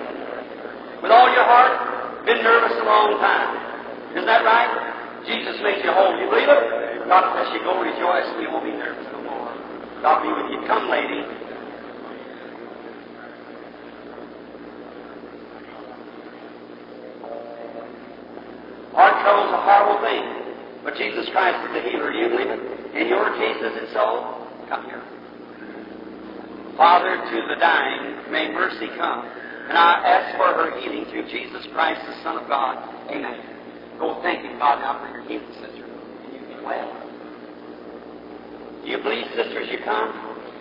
[1.01, 2.14] With all your heart?
[2.25, 4.17] Been nervous a long time.
[4.17, 5.25] Isn't that right?
[5.27, 6.17] Jesus makes you whole.
[6.17, 7.05] You believe it?
[7.05, 7.61] God bless you.
[7.61, 9.53] Go rejoice you won't be nervous no more.
[10.01, 10.67] God be with you.
[10.67, 11.21] Come, lady.
[18.97, 20.25] Heart trouble's a horrible thing.
[20.85, 22.13] But Jesus Christ is the healer.
[22.13, 22.61] You believe it?
[22.97, 24.49] In your case, is it so?
[24.69, 25.03] Come here.
[26.77, 29.44] Father, to the dying, may mercy come.
[29.69, 32.77] And I ask for her healing through Jesus Christ, the Son of God.
[33.11, 33.41] Amen.
[33.99, 35.85] Go thanking God now for your healing, sister.
[35.85, 36.91] And you get well.
[38.85, 40.13] Do you believe, sisters, you come?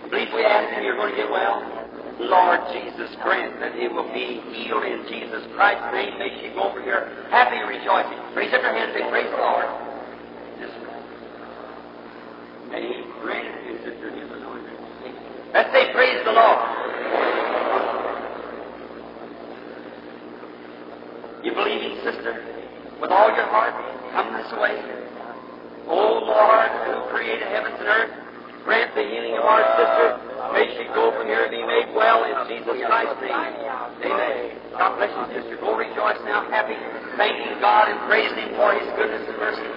[0.08, 1.60] Believe we ask and you're going to get well?
[2.20, 6.16] Lord Jesus, grant that it will be healed in Jesus Christ's name.
[6.16, 8.16] May she go over here happy and rejoicing.
[8.32, 9.66] Raise up your hands and Praise the Lord.
[12.70, 14.78] May He grant sister, His anointing.
[15.52, 16.73] Let's say, Praise the Lord.
[21.44, 22.40] You believing, sister?
[23.04, 23.76] With all your heart,
[24.16, 24.80] come this way.
[25.92, 28.12] O Lord, who created heavens and earth,
[28.64, 30.24] grant the healing of our sister.
[30.56, 33.44] May she go from here and be made well in Jesus Christ's name.
[34.08, 34.56] Amen.
[34.72, 35.60] God bless you, sister.
[35.60, 36.80] Go rejoice now, happy,
[37.20, 39.68] thanking God and praising Him for His goodness and mercy.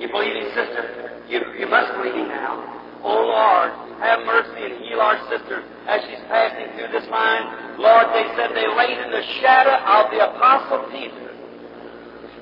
[0.00, 1.20] You believing, sister?
[1.28, 2.75] You, you must believe now.
[3.06, 3.70] Oh Lord,
[4.02, 7.78] have mercy and heal our sister as she's passing through this line.
[7.78, 11.30] Lord, they said they laid in the shadow of the Apostle Peter.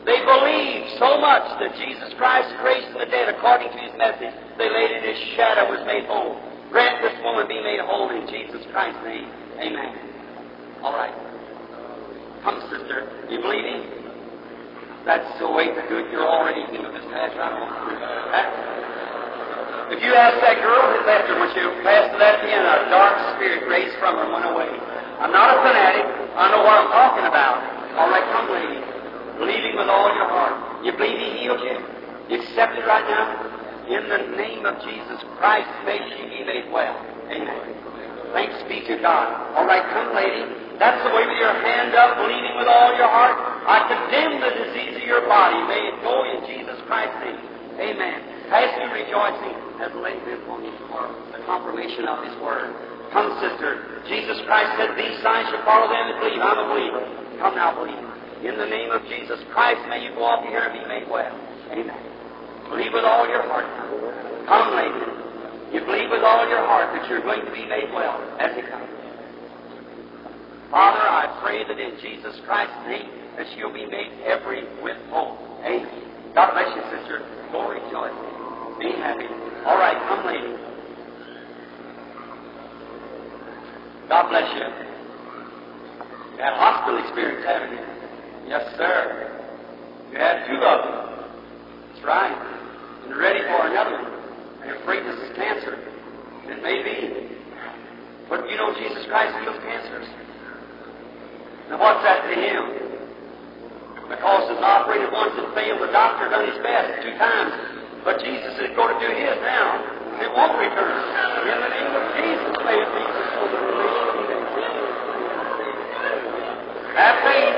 [0.09, 4.33] They believed so much that Jesus Christ raised from the dead according to his message.
[4.57, 6.41] They laid in his shadow, was made whole.
[6.73, 9.29] Grant this woman be made whole in Jesus Christ's name.
[9.61, 9.93] Amen.
[10.81, 11.13] All right.
[12.45, 13.09] Come, sister.
[13.29, 13.85] You believing?
[15.05, 16.13] That's the way to do it.
[16.13, 16.93] You're already healed.
[16.93, 17.69] Just pass right on.
[18.33, 18.94] That-
[19.93, 22.89] If you ask that girl that left her when she passed to that piano, a
[22.89, 24.73] dark spirit raised from her and went away.
[25.21, 26.09] I'm not a fanatic.
[26.35, 27.61] I know what I'm talking about.
[28.01, 28.81] All right, come, lady.
[29.37, 30.85] Believing with all your heart.
[30.89, 31.77] You believe He healed you?
[32.33, 33.45] You accept it right now?
[33.85, 36.97] In the name of Jesus Christ, may she be made well.
[37.29, 37.85] Amen.
[38.33, 39.31] Thanks be to God.
[39.53, 40.49] All right, come, lady.
[40.81, 43.37] That's the way with your hand up, believing with all your heart.
[43.69, 45.61] I condemn the disease of your body.
[45.69, 47.39] May it go in Jesus Christ's name.
[47.79, 48.34] Amen.
[48.53, 50.61] As you rejoicing has laid you for
[51.33, 52.73] the confirmation of His Word.
[53.13, 54.03] Come, sister.
[54.11, 56.43] Jesus Christ said, These signs shall follow them that believe.
[56.43, 57.03] I'm a believer.
[57.39, 58.11] Come now, believer.
[58.45, 61.33] In the name of Jesus Christ, may you go off here and be made well.
[61.73, 62.03] Amen.
[62.69, 63.65] Believe with all your heart.
[64.45, 65.15] Come, lady.
[65.73, 68.63] You believe with all your heart that you're going to be made well as you
[68.69, 68.87] come.
[70.71, 75.39] Father, I pray that in Jesus Christ's name that you'll be made every whit whole.
[75.65, 76.35] Amen.
[76.35, 77.23] God bless you, sister.
[77.53, 78.34] Go rejoice.
[78.79, 79.27] Be happy.
[79.67, 80.55] All right, come, lady.
[84.09, 84.67] God bless you.
[86.35, 87.85] You had hospital experience, haven't you?
[88.49, 89.31] Yes, sir.
[90.13, 90.99] You had two of them.
[91.93, 92.37] That's right.
[93.03, 94.67] And you're ready for another one.
[94.67, 95.79] You're afraid this is cancer.
[96.51, 97.35] It may be.
[98.29, 100.09] But you know Jesus Christ heals cancers.
[101.71, 102.63] Now what's that to him?
[104.09, 107.74] Because it's operated once and failed, the doctor done his best two times.
[108.05, 109.81] But Jesus is going to do his now.
[110.21, 110.93] It won't return.
[111.49, 113.05] In the name of Jesus, may it be.
[117.01, 117.57] Have faith.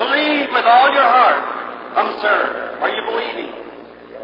[0.00, 1.44] Believe with all your heart.
[1.92, 2.80] Come, sir.
[2.80, 3.52] Are you believing?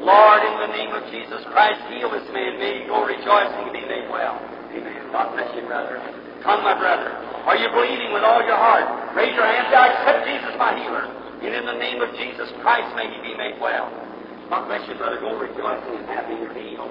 [0.01, 2.57] Lord, in the name of Jesus Christ, heal this man.
[2.57, 4.41] May he go rejoicing and be made well.
[4.73, 5.13] Amen.
[5.13, 6.01] God bless you, brother.
[6.49, 7.13] Come, my brother.
[7.45, 8.89] Are you believing with all your heart?
[9.13, 9.69] Raise your hand.
[9.69, 11.05] I accept Jesus, my healer.
[11.45, 14.08] And in the name of Jesus Christ, may he be made well.
[14.49, 15.21] God bless you, brother.
[15.21, 16.91] Go rejoicing and happy and healed.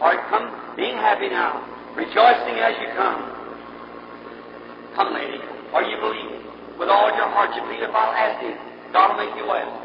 [0.00, 1.64] All right, come being happy now.
[1.96, 3.20] Rejoicing as you come.
[4.94, 5.40] Come, lady.
[5.72, 6.44] Are you believing?
[6.78, 8.56] With all your heart, you believe if I'll ask you,
[8.92, 9.80] God will make you well.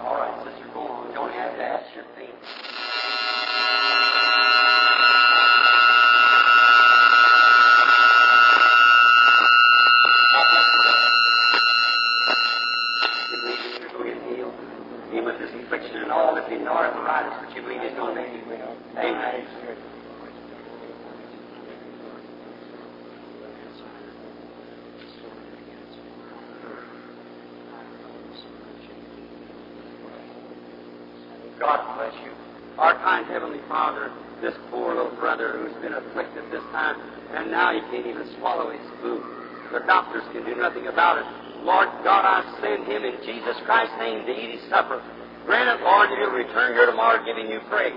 [0.00, 1.12] All right, sister, go on.
[1.14, 2.97] Don't have to ask your thing.
[15.38, 18.28] This affliction and all this the arthritis, but you believe it's going to make.
[18.98, 19.46] Amen.
[31.58, 32.32] God bless you.
[32.78, 36.94] Our kind Heavenly Father, this poor little brother who's been afflicted this time,
[37.34, 39.22] and now he can't even swallow his food.
[39.72, 41.26] The doctors can do nothing about it.
[41.66, 45.02] Lord God, I send him in Jesus Christ's name to eat his supper.
[45.48, 47.96] Grant that he'll return here tomorrow giving you praise.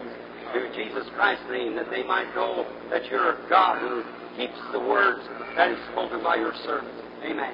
[0.55, 4.07] Through Jesus Christ's name, that they might know that you're a God who
[4.39, 5.19] keeps the words
[5.59, 6.95] that is spoken by your servants.
[7.27, 7.51] Amen.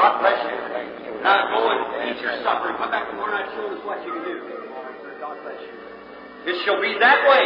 [0.00, 0.56] God bless you.
[1.20, 4.24] Now go and eat your supper come back tomorrow night show us what you can
[4.24, 4.36] do.
[5.20, 5.76] God bless you.
[6.48, 7.44] It shall be that way.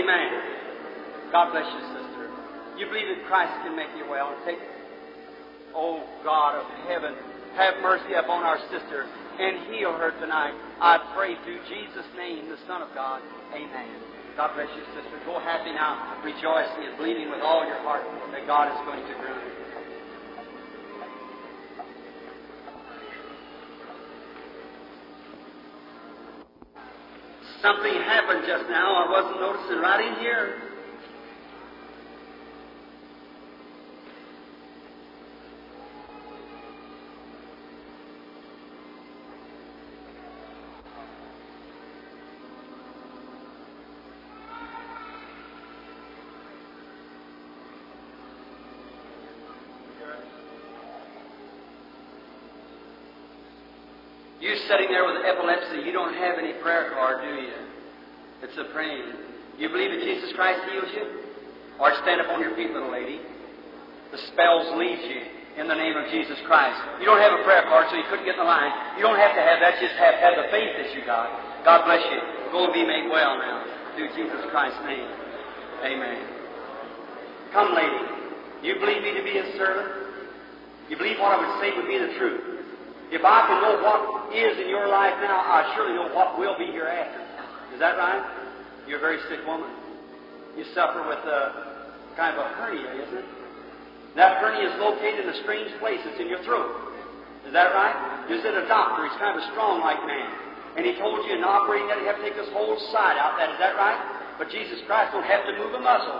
[0.00, 0.28] Amen.
[1.28, 2.24] God bless you, sister.
[2.80, 4.32] You believe that Christ can make you well.
[4.48, 4.64] Take,
[5.76, 7.12] oh God of heaven,
[7.52, 9.04] have mercy upon our sister
[9.38, 10.54] and heal her tonight.
[10.80, 13.22] I pray through Jesus' name, the Son of God.
[13.54, 13.88] Amen.
[14.36, 15.18] God bless you, sister.
[15.26, 19.14] Go happy now, rejoicing and believing with all your heart that God is going to
[19.14, 19.58] do.
[27.62, 28.94] Something happened just now.
[28.94, 30.62] I wasn't noticing right in here.
[54.40, 57.52] You sitting there with epilepsy, you don't have any prayer card, do you?
[58.42, 59.12] It's a praying.
[59.58, 59.68] You
[60.38, 61.06] Jesus Christ heals you?
[61.82, 63.18] Or stand up on your feet, little lady.
[64.14, 65.20] The spells leave you
[65.58, 66.78] in the name of Jesus Christ.
[67.02, 68.70] You don't have a prayer card, so you couldn't get in the line.
[68.94, 71.26] You don't have to have that, just have, have the faith that you got.
[71.66, 72.18] God bless you.
[72.54, 73.66] Go and be made well now.
[73.98, 75.10] Through Jesus Christ's name.
[75.82, 76.18] Amen.
[77.50, 78.02] Come, lady.
[78.62, 79.90] You believe me to be a servant?
[80.86, 82.62] You believe what I would say would be the truth?
[83.10, 86.54] If I can know what is in your life now, I surely know what will
[86.58, 87.22] be hereafter.
[87.74, 88.22] Is that right?
[88.86, 89.87] You're a very sick woman.
[90.58, 91.40] You suffer with a
[92.18, 93.28] kind of a hernia, isn't it?
[94.18, 96.02] That hernia is located in a strange place.
[96.02, 96.98] It's in your throat.
[97.46, 98.26] Is that right?
[98.26, 99.06] You said a doctor.
[99.06, 100.28] He's kind of a strong-like man.
[100.74, 103.38] And he told you in operating that he have to take this whole side out.
[103.38, 104.02] That is that right?
[104.34, 106.18] But Jesus Christ don't have to move a muscle.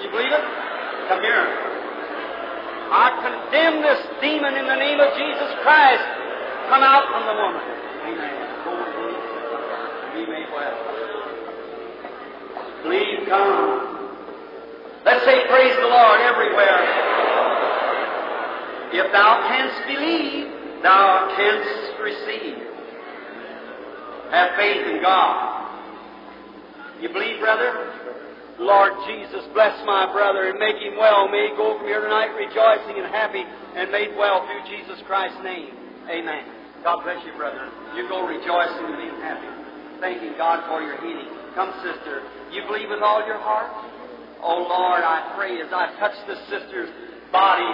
[0.00, 0.44] You believe it?
[1.12, 1.44] Come here.
[2.88, 6.04] I condemn this demon in the name of Jesus Christ.
[6.72, 7.64] Come out from the woman.
[8.08, 8.32] Amen.
[8.64, 8.72] Go.
[10.16, 10.91] Be made well.
[12.82, 13.92] Believe, come.
[15.04, 17.12] Let's say, Praise the Lord everywhere.
[18.92, 22.58] If thou canst believe, thou canst receive.
[24.30, 25.62] Have faith in God.
[27.00, 27.88] You believe, brother?
[28.58, 31.26] Lord Jesus, bless my brother and make him well.
[31.28, 35.42] May he go from here tonight rejoicing and happy and made well through Jesus Christ's
[35.42, 35.74] name.
[36.08, 36.44] Amen.
[36.84, 37.70] God bless you, brother.
[37.96, 39.48] You go rejoicing and being happy.
[40.00, 41.41] Thanking God for your healing.
[41.54, 42.24] Come, sister.
[42.50, 43.70] You believe with all your heart?
[44.42, 46.90] Oh, Lord, I pray as I touch the sister's
[47.30, 47.68] body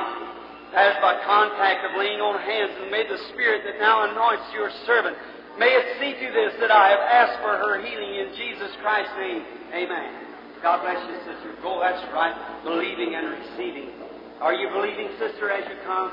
[0.77, 4.69] as by contact of laying on hands, and may the Spirit that now anoints your
[4.85, 5.17] servant,
[5.57, 9.17] may it see to this that I have asked for her healing in Jesus Christ's
[9.17, 9.43] name.
[9.73, 10.29] Amen.
[10.61, 11.57] God bless you, sister.
[11.65, 12.37] Go, that's right.
[12.69, 13.97] Believing and receiving.
[14.45, 16.13] Are you believing, sister, as you come?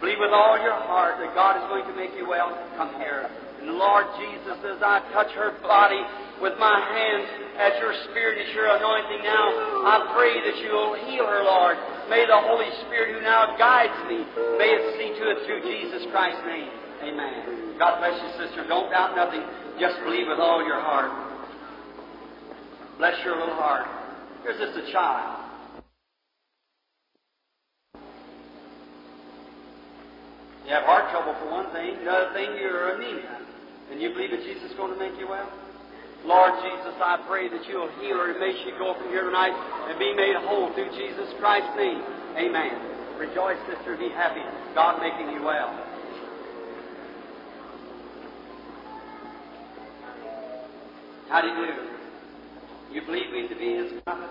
[0.00, 2.52] Believe with all your heart that God is going to make you well.
[2.76, 3.30] Come here.
[3.64, 6.04] And Lord Jesus, as I touch her body
[6.40, 9.46] with my hands as your Spirit is your anointing now,
[9.88, 11.76] I pray that you will heal her, Lord.
[12.12, 14.20] May the Holy Spirit who now guides me,
[14.60, 16.68] may it see to it through Jesus Christ's name.
[17.02, 17.78] Amen.
[17.78, 18.68] God bless you, sister.
[18.68, 19.42] Don't doubt nothing.
[19.80, 21.10] Just believe with all your heart.
[22.98, 23.84] Bless your little heart.
[24.42, 25.44] Here's just a child.
[30.66, 31.96] You have heart trouble for one thing.
[32.02, 33.40] Another thing, you're anemia.
[33.92, 35.65] And you believe that Jesus is going to make you well?
[36.24, 39.54] Lord Jesus, I pray that you'll heal her and may she go from here tonight
[39.88, 42.02] and be made whole through Jesus Christ's name.
[42.36, 43.18] Amen.
[43.18, 43.96] Rejoice, sister.
[43.96, 44.40] Be happy.
[44.74, 45.72] God making you well.
[51.28, 52.94] How do you do?
[52.94, 54.30] You believe me to be his prophet?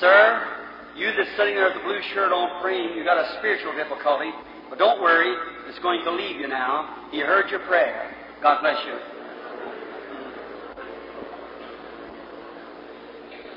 [0.00, 0.67] Sir,
[0.98, 4.30] you that's sitting there with the blue shirt on praying, you've got a spiritual difficulty,
[4.68, 5.32] but don't worry,
[5.68, 7.08] it's going to leave you now.
[7.10, 8.14] He heard your prayer.
[8.42, 8.98] God bless you.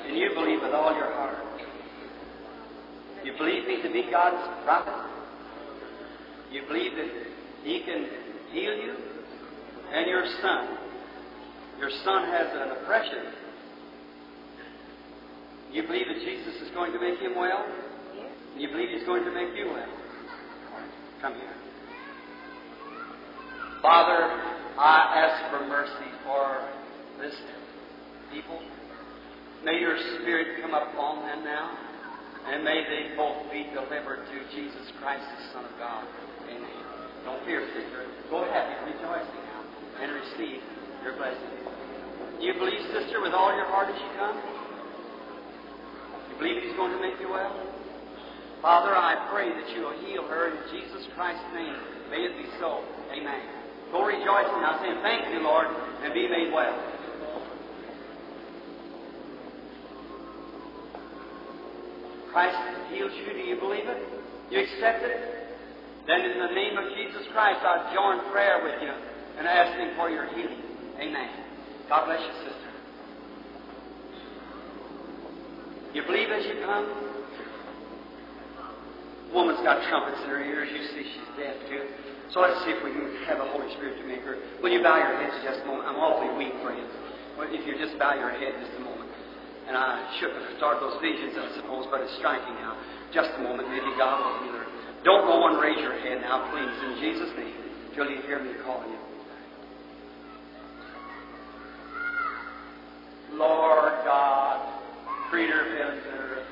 [0.08, 1.38] And you believe with all your heart.
[3.24, 5.10] You believe me to be God's prophet?
[6.52, 7.10] You believe that
[7.64, 8.08] He can
[8.52, 8.96] heal you?
[9.94, 10.78] And your son.
[11.80, 13.41] Your son has an oppression.
[15.72, 17.66] You believe that Jesus is going to make him well?
[18.16, 18.28] Yes.
[18.58, 19.94] You believe He's going to make you well?
[21.22, 21.56] Come here.
[23.82, 24.20] Father,
[24.78, 26.68] I ask for mercy for
[27.22, 27.36] this
[28.34, 28.60] people.
[29.64, 31.78] May your Spirit come upon them now.
[32.42, 36.04] And may they both be delivered to Jesus Christ, the Son of God.
[36.50, 36.82] Amen.
[37.24, 38.10] Don't fear, sister.
[38.30, 39.62] Go happy, rejoicing now,
[40.02, 40.60] and receive
[41.06, 41.54] your blessing.
[42.42, 44.61] You believe, sister, with all your heart as you come?
[46.42, 47.54] Believe He's going to make you well?
[48.66, 51.78] Father, I pray that you will heal her in Jesus Christ's name.
[52.10, 52.82] May it be so.
[53.14, 53.46] Amen.
[53.94, 55.68] Go rejoicing now, saying, Thank you, Lord,
[56.02, 56.74] and be made well.
[62.34, 62.58] Christ
[62.90, 63.34] heals you.
[63.34, 64.02] Do you believe it?
[64.50, 65.46] You accept it?
[66.08, 68.90] Then in the name of Jesus Christ, I join prayer with you
[69.38, 70.58] and asking for your healing.
[70.98, 71.30] Amen.
[71.88, 72.61] God bless you, sister.
[75.94, 76.88] You believe as you come?
[79.34, 80.68] Woman's got trumpets in her ears.
[80.72, 81.84] You see she's deaf too.
[82.32, 84.40] So let's see if we can have the Holy Spirit to make her.
[84.64, 85.88] Will you bow your heads just a moment?
[85.88, 86.88] I'm awfully weak, friends.
[87.36, 89.12] Well, if you just bow your head just a moment.
[89.68, 92.76] And I shouldn't have started those visions, I suppose, but it's striking now.
[93.12, 94.68] Just a moment, maybe God will heal her.
[95.04, 97.56] Don't go and raise your head now, please, in Jesus' name,
[97.96, 99.02] till you hear me calling you.
[103.36, 104.31] Lord God,
[105.32, 106.48] creator of heaven and earth,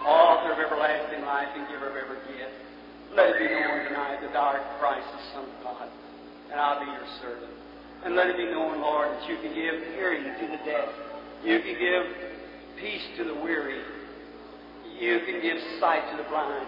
[0.00, 2.56] author of everlasting life and giver of every gift,
[3.12, 5.84] let it be known tonight that thou art Christ, the Son of God,
[6.48, 7.52] and I'll be your servant.
[8.08, 10.88] And let it be known, Lord, that you can give hearing to the deaf.
[11.44, 12.04] You can give
[12.80, 13.84] peace to the weary.
[14.98, 16.66] You can give sight to the blind.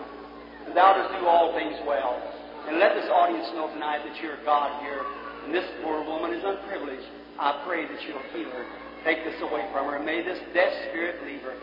[0.69, 2.21] And thou dost do all things well.
[2.69, 5.01] And let this audience know tonight that you're God here.
[5.47, 7.09] And this poor woman is unprivileged.
[7.41, 8.84] I pray that you'll heal her.
[9.05, 9.97] Take this away from her.
[9.97, 11.55] And may this death spirit leave her.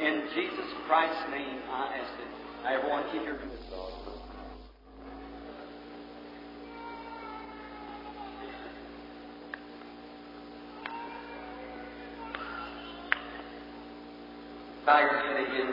[0.00, 2.30] In Jesus Christ's name I ask it.
[2.64, 3.36] Now everyone keep your
[14.92, 15.72] bow your head again.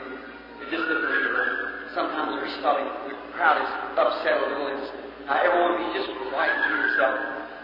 [0.70, 1.90] Just a believer.
[1.94, 3.68] Sometimes we're spelling, the crowd is
[3.98, 4.70] upset a little.
[5.26, 7.16] Now, everyone, be just quiet to yourself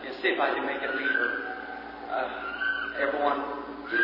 [0.05, 1.57] and see if I can make it leader.
[2.11, 2.56] Uh,
[3.01, 3.39] everyone,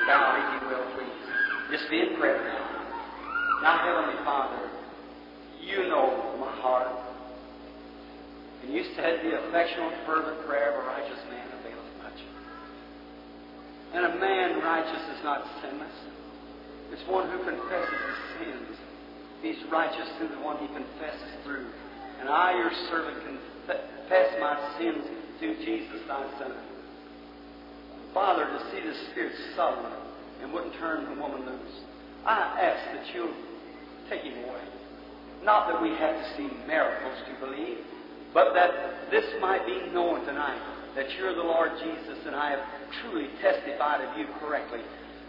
[0.06, 1.22] bow if you will, please.
[1.70, 2.72] Just be in prayer now.
[3.62, 4.68] Now, Heavenly Father,
[5.60, 6.88] you know my heart.
[8.62, 12.20] And you said, The affectional, fervent prayer of a righteous man availeth much.
[13.94, 15.96] And a man righteous is not sinless.
[16.92, 18.76] It's one who confesses his sins.
[19.40, 21.66] He's righteous through the one he confesses through.
[22.20, 25.02] And I, your servant, confess my sins
[25.40, 26.52] through Jesus, thy Son.
[28.14, 29.92] Father, to see the Spirit sullen
[30.42, 31.76] and wouldn't turn the woman loose.
[32.26, 33.34] I ask that you'll
[34.10, 34.62] take him away.
[35.44, 37.78] Not that we have to see miracles to believe,
[38.34, 40.60] but that this might be known tonight
[40.94, 42.64] that you're the Lord Jesus and I have
[43.00, 44.80] truly testified of you correctly.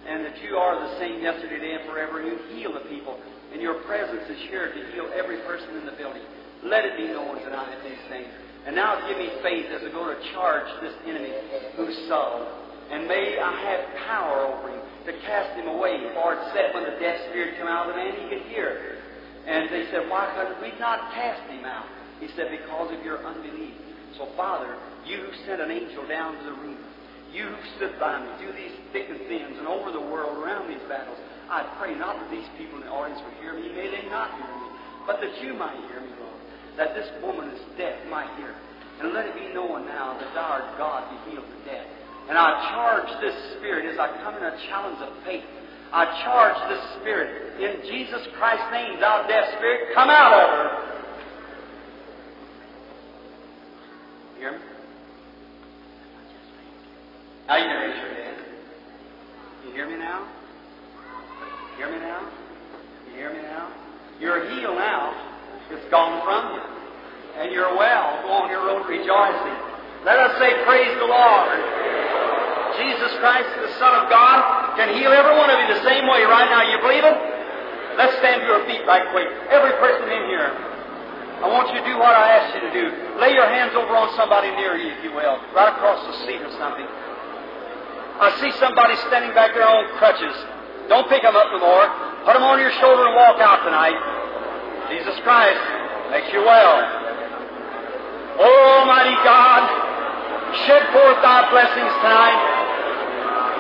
[0.08, 2.22] And that you are the same yesterday, today, and forever.
[2.22, 3.18] You heal the people.
[3.54, 6.24] And your presence is here to heal every person in the building.
[6.64, 8.28] Let it be known tonight, these things.
[8.68, 11.32] And now give me faith as I go to charge this enemy
[11.78, 12.63] who's sullen.
[12.92, 16.00] And may I have power over him to cast him away.
[16.14, 19.00] For it said when the deaf spirit came out of the man, he could hear.
[19.48, 21.86] And they said, Why couldn't we not cast him out?
[22.20, 23.76] He said, Because of your unbelief.
[24.18, 26.88] So, Father, you who sent an angel down to the arena,
[27.34, 30.70] you who stood by me through these thick and thins and over the world around
[30.70, 31.18] these battles,
[31.50, 34.32] I pray not that these people in the audience would hear me, may they not
[34.38, 34.70] hear me,
[35.06, 36.40] but that you might hear me, Lord.
[36.78, 38.54] That this woman is deaf might hear.
[39.02, 41.86] And let it be known now that art God to heal the deaf.
[42.30, 45.44] And I charge this spirit as I come in a challenge of faith.
[45.92, 50.94] I charge this spirit in Jesus Christ's name, thou deaf spirit, come out of her.
[54.40, 54.58] Hear me?
[57.48, 58.14] Now you can raise your.
[59.68, 60.28] You hear me now?
[61.72, 62.32] You hear me now?
[63.08, 63.72] You hear me now?
[64.20, 65.14] You're healed now.
[65.72, 66.62] It's gone from you.
[67.42, 68.22] And you're well.
[68.24, 69.58] Go on your road rejoicing.
[70.06, 71.73] Let us say, Praise the Lord.
[72.78, 76.24] Jesus Christ, the Son of God, can heal every one of you the same way
[76.26, 76.64] right now.
[76.66, 77.18] You believe it?
[77.98, 79.30] Let's stand to your feet right quick.
[79.54, 80.50] Every person in here.
[81.44, 82.86] I want you to do what I asked you to do.
[83.20, 86.40] Lay your hands over on somebody near you, if you will, right across the seat
[86.40, 86.88] or something.
[86.88, 90.34] I see somebody standing back there on crutches.
[90.88, 91.86] Don't pick them up no more.
[92.24, 93.98] Put them on your shoulder and walk out tonight.
[94.88, 95.60] Jesus Christ
[96.16, 96.80] makes you well.
[98.40, 99.62] Almighty God,
[100.64, 102.53] shed forth thy blessings tonight.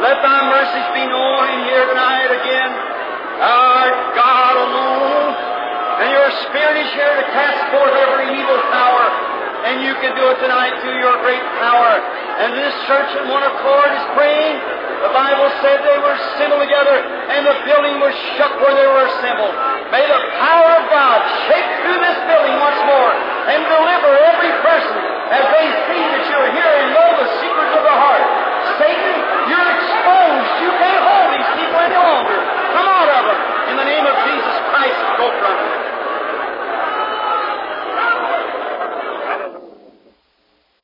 [0.01, 2.71] Let thy mercies be known here tonight again.
[3.37, 5.29] Our God alone.
[6.01, 9.05] And your Spirit is here to cast forth every evil power.
[9.69, 12.01] And you can do it tonight through your great power.
[12.41, 14.57] And this church in one accord is praying.
[15.05, 16.97] The Bible said they were assembled together,
[17.29, 19.53] and the building was shook where they were assembled.
[19.93, 23.13] May the power of God shake through this building once more
[23.51, 24.99] and deliver every person
[25.37, 26.03] as they see
[28.79, 29.15] Satan,
[29.51, 30.51] you're exposed.
[30.63, 32.39] You can't hold these people any longer.
[32.73, 33.39] Come out of them.
[33.71, 35.82] In the name of Jesus Christ, go from them.